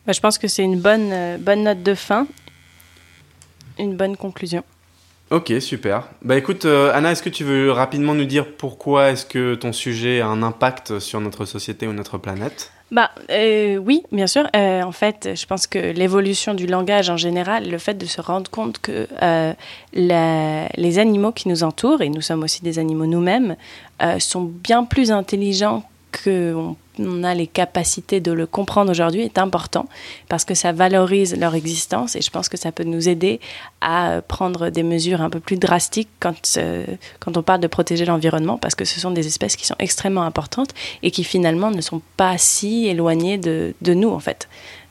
[0.07, 2.28] Bah, je pense que c'est une bonne, bonne note de fin,
[3.78, 4.62] une bonne conclusion.
[5.30, 6.09] Ok, super.
[6.22, 10.20] Bah écoute, Anna, est-ce que tu veux rapidement nous dire pourquoi est-ce que ton sujet
[10.20, 12.70] a un impact sur notre société ou notre planète?
[12.93, 14.49] Bah euh, oui, bien sûr.
[14.55, 18.20] Euh, en fait, je pense que l'évolution du langage en général, le fait de se
[18.20, 19.53] rendre compte que euh,
[19.93, 23.57] les animaux qui nous entourent, et nous sommes aussi des animaux nous-mêmes,
[24.18, 25.82] sont bien plus intelligents
[26.24, 29.88] qu'on on a les capacités de le comprendre aujourd'hui est important
[30.28, 33.40] parce que ça valorise leur existence et je pense que ça peut nous aider
[33.80, 36.84] à prendre des mesures un peu plus drastiques quand, euh,
[37.20, 40.22] quand on parle de protéger l'environnement parce que ce sont des espèces qui sont extrêmement
[40.22, 40.70] importantes
[41.03, 44.49] et qui finalement ne sont pas si éloignées de, de nous en fait.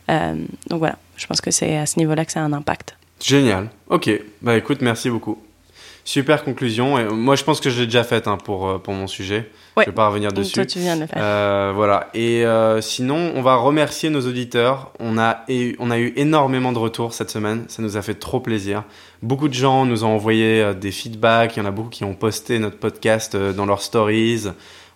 [0.09, 0.35] Euh,
[0.69, 2.95] donc voilà, je pense que c'est à ce niveau-là que ça a un impact.
[3.21, 3.69] Génial.
[3.89, 4.09] Ok,
[4.41, 5.39] bah écoute, merci beaucoup.
[6.07, 6.99] Super conclusion.
[6.99, 9.49] Et moi, je pense que je l'ai déjà faite hein, pour, euh, pour mon sujet.
[9.75, 10.53] Je ne vais pas revenir dessus.
[10.53, 11.17] Toi, tu viens de le faire.
[11.19, 12.11] Euh, voilà.
[12.13, 14.91] Et euh, sinon, on va remercier nos auditeurs.
[14.99, 15.43] On a,
[15.79, 17.65] on a eu énormément de retours cette semaine.
[17.69, 18.83] Ça nous a fait trop plaisir.
[19.23, 21.57] Beaucoup de gens nous ont envoyé des feedbacks.
[21.57, 24.43] Il y en a beaucoup qui ont posté notre podcast dans leurs stories.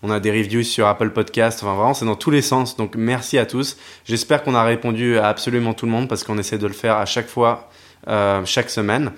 [0.03, 1.63] On a des reviews sur Apple Podcast.
[1.63, 2.77] Enfin, vraiment, c'est dans tous les sens.
[2.77, 3.77] Donc, merci à tous.
[4.05, 6.97] J'espère qu'on a répondu à absolument tout le monde parce qu'on essaie de le faire
[6.97, 7.67] à chaque fois,
[8.45, 9.11] chaque semaine.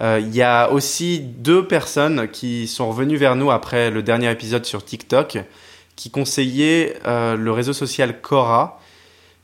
[0.00, 4.64] Il y a aussi deux personnes qui sont revenues vers nous après le dernier épisode
[4.64, 5.38] sur TikTok
[5.94, 8.80] qui conseillaient le réseau social Quora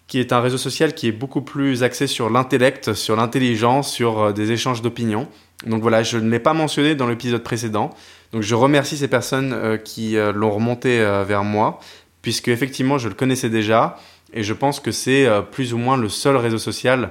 [0.09, 4.34] qui est un réseau social qui est beaucoup plus axé sur l'intellect, sur l'intelligence, sur
[4.34, 5.28] des échanges d'opinions.
[5.66, 7.90] Donc voilà, je ne l'ai pas mentionné dans l'épisode précédent.
[8.32, 11.80] Donc je remercie ces personnes euh, qui euh, l'ont remonté euh, vers moi,
[12.22, 13.96] puisque effectivement je le connaissais déjà,
[14.33, 17.11] et je pense que c'est plus ou moins le seul réseau social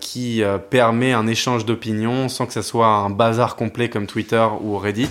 [0.00, 4.78] qui permet un échange d'opinions sans que ça soit un bazar complet comme Twitter ou
[4.78, 5.10] Reddit.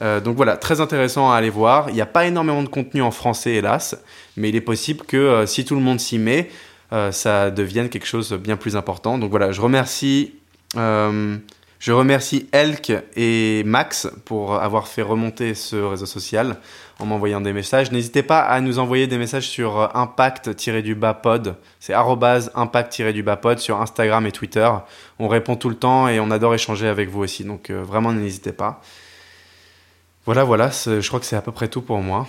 [0.00, 1.90] donc voilà, très intéressant à aller voir.
[1.90, 3.96] Il n'y a pas énormément de contenu en français, hélas,
[4.36, 6.50] mais il est possible que si tout le monde s'y met,
[7.10, 9.18] ça devienne quelque chose de bien plus important.
[9.18, 10.34] Donc voilà, je remercie
[11.78, 16.56] je remercie Elk et Max pour avoir fait remonter ce réseau social
[16.98, 17.92] en m'envoyant des messages.
[17.92, 21.54] N'hésitez pas à nous envoyer des messages sur impact-pod.
[21.78, 24.68] C'est impact-pod sur Instagram et Twitter.
[25.20, 27.44] On répond tout le temps et on adore échanger avec vous aussi.
[27.44, 28.82] Donc euh, vraiment, n'hésitez pas.
[30.26, 32.26] Voilà, voilà, je crois que c'est à peu près tout pour moi.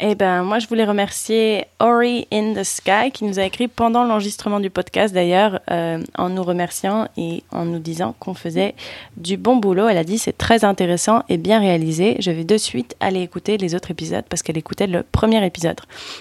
[0.00, 4.04] Eh ben, moi, je voulais remercier Ori in the Sky qui nous a écrit pendant
[4.04, 8.76] l'enregistrement du podcast, d'ailleurs, euh, en nous remerciant et en nous disant qu'on faisait
[9.16, 9.88] du bon boulot.
[9.88, 12.14] Elle a dit c'est très intéressant et bien réalisé.
[12.20, 15.80] Je vais de suite aller écouter les autres épisodes parce qu'elle écoutait le premier épisode,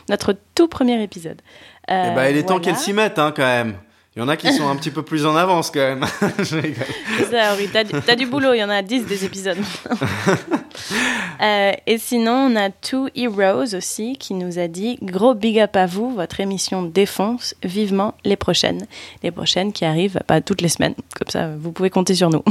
[0.09, 1.39] notre tout premier épisode.
[1.91, 3.75] Euh, eh ben, il est temps qu'elle s'y mette, hein, quand même.
[4.18, 6.03] Il y en a qui sont un petit peu plus en avance quand même.
[6.43, 7.70] C'est ça, oui.
[7.72, 9.59] T'as du, boulot, il y en a 10 des épisodes.
[11.39, 15.76] Euh, et sinon, on a Two Heroes aussi qui nous a dit Gros big up
[15.76, 18.88] à vous, votre émission défonce vivement les prochaines.
[19.22, 20.95] Les prochaines qui arrivent pas toutes les semaines.
[21.15, 22.43] Comme ça, vous pouvez compter sur nous.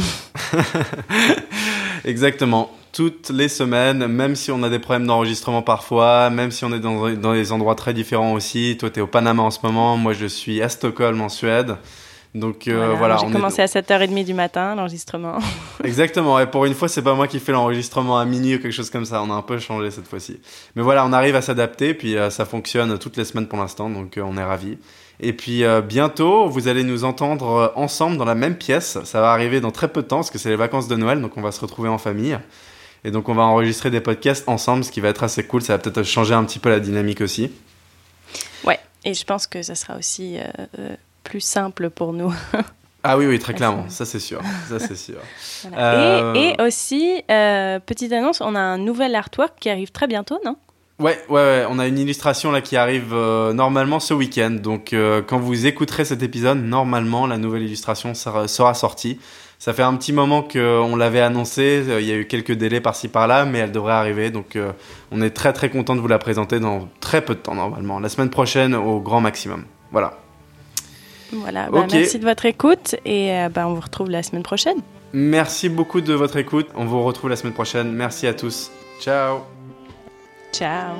[2.05, 6.73] Exactement toutes les semaines, même si on a des problèmes d'enregistrement parfois, même si on
[6.73, 8.79] est dans, dans des endroits très différents aussi.
[8.81, 11.77] Toi, tu es au Panama en ce moment, moi je suis à Stockholm en Suède.
[12.35, 13.19] Donc euh, voilà.
[13.19, 15.37] J'ai commencé à 7h30 du matin l'enregistrement.
[15.85, 16.41] Exactement.
[16.41, 18.89] Et pour une fois, c'est pas moi qui fais l'enregistrement à minuit ou quelque chose
[18.89, 19.23] comme ça.
[19.23, 20.41] On a un peu changé cette fois-ci.
[20.75, 21.93] Mais voilà, on arrive à s'adapter.
[21.93, 23.91] Puis euh, ça fonctionne toutes les semaines pour l'instant.
[23.91, 24.79] Donc euh, on est ravis.
[25.21, 28.99] Et puis bientôt, vous allez nous entendre ensemble dans la même pièce.
[29.05, 31.23] Ça va arriver dans très peu de temps parce que c'est les vacances de Noël.
[31.23, 32.39] Donc on va se retrouver en famille.
[33.07, 35.63] Et donc on va enregistrer des podcasts ensemble, ce qui va être assez cool.
[35.63, 37.53] Ça va peut-être changer un petit peu la dynamique aussi.
[38.65, 40.43] Ouais, et je pense que ça sera aussi euh,
[40.81, 42.35] euh, plus simple pour nous.
[43.05, 44.41] ah oui, oui, très clairement, ça c'est sûr.
[44.69, 45.21] Ça, c'est sûr.
[45.77, 47.23] Euh, et, aussi,
[47.87, 50.57] petite annonce, on a un nouvel artwork qui arrive très bientôt, non?
[50.99, 54.51] Ouais, ouais, ouais, on a une illustration là qui arrive normalement ce week-end.
[54.51, 54.95] Donc
[55.27, 59.19] quand vous écouterez cet épisode, normalement la nouvelle illustration sera, sera sortie.
[59.59, 62.81] Ça fait un petit moment qu'on l'avait annoncé, euh, il y a eu quelques délais
[62.81, 64.31] par-ci par-là, mais elle devrait arriver.
[64.31, 64.73] Donc euh,
[65.11, 67.99] on est très très content de vous la présenter dans très peu de temps normalement,
[67.99, 69.65] la semaine prochaine au grand maximum.
[69.93, 70.19] Voilà.
[71.33, 74.77] Voilà, bah, merci de votre écoute et euh, bah, on vous retrouve la semaine prochaine.
[75.13, 77.93] Merci beaucoup de votre écoute, on vous retrouve la semaine prochaine.
[77.93, 78.71] Merci à tous.
[79.01, 79.41] Ciao.
[80.53, 80.95] Ciao.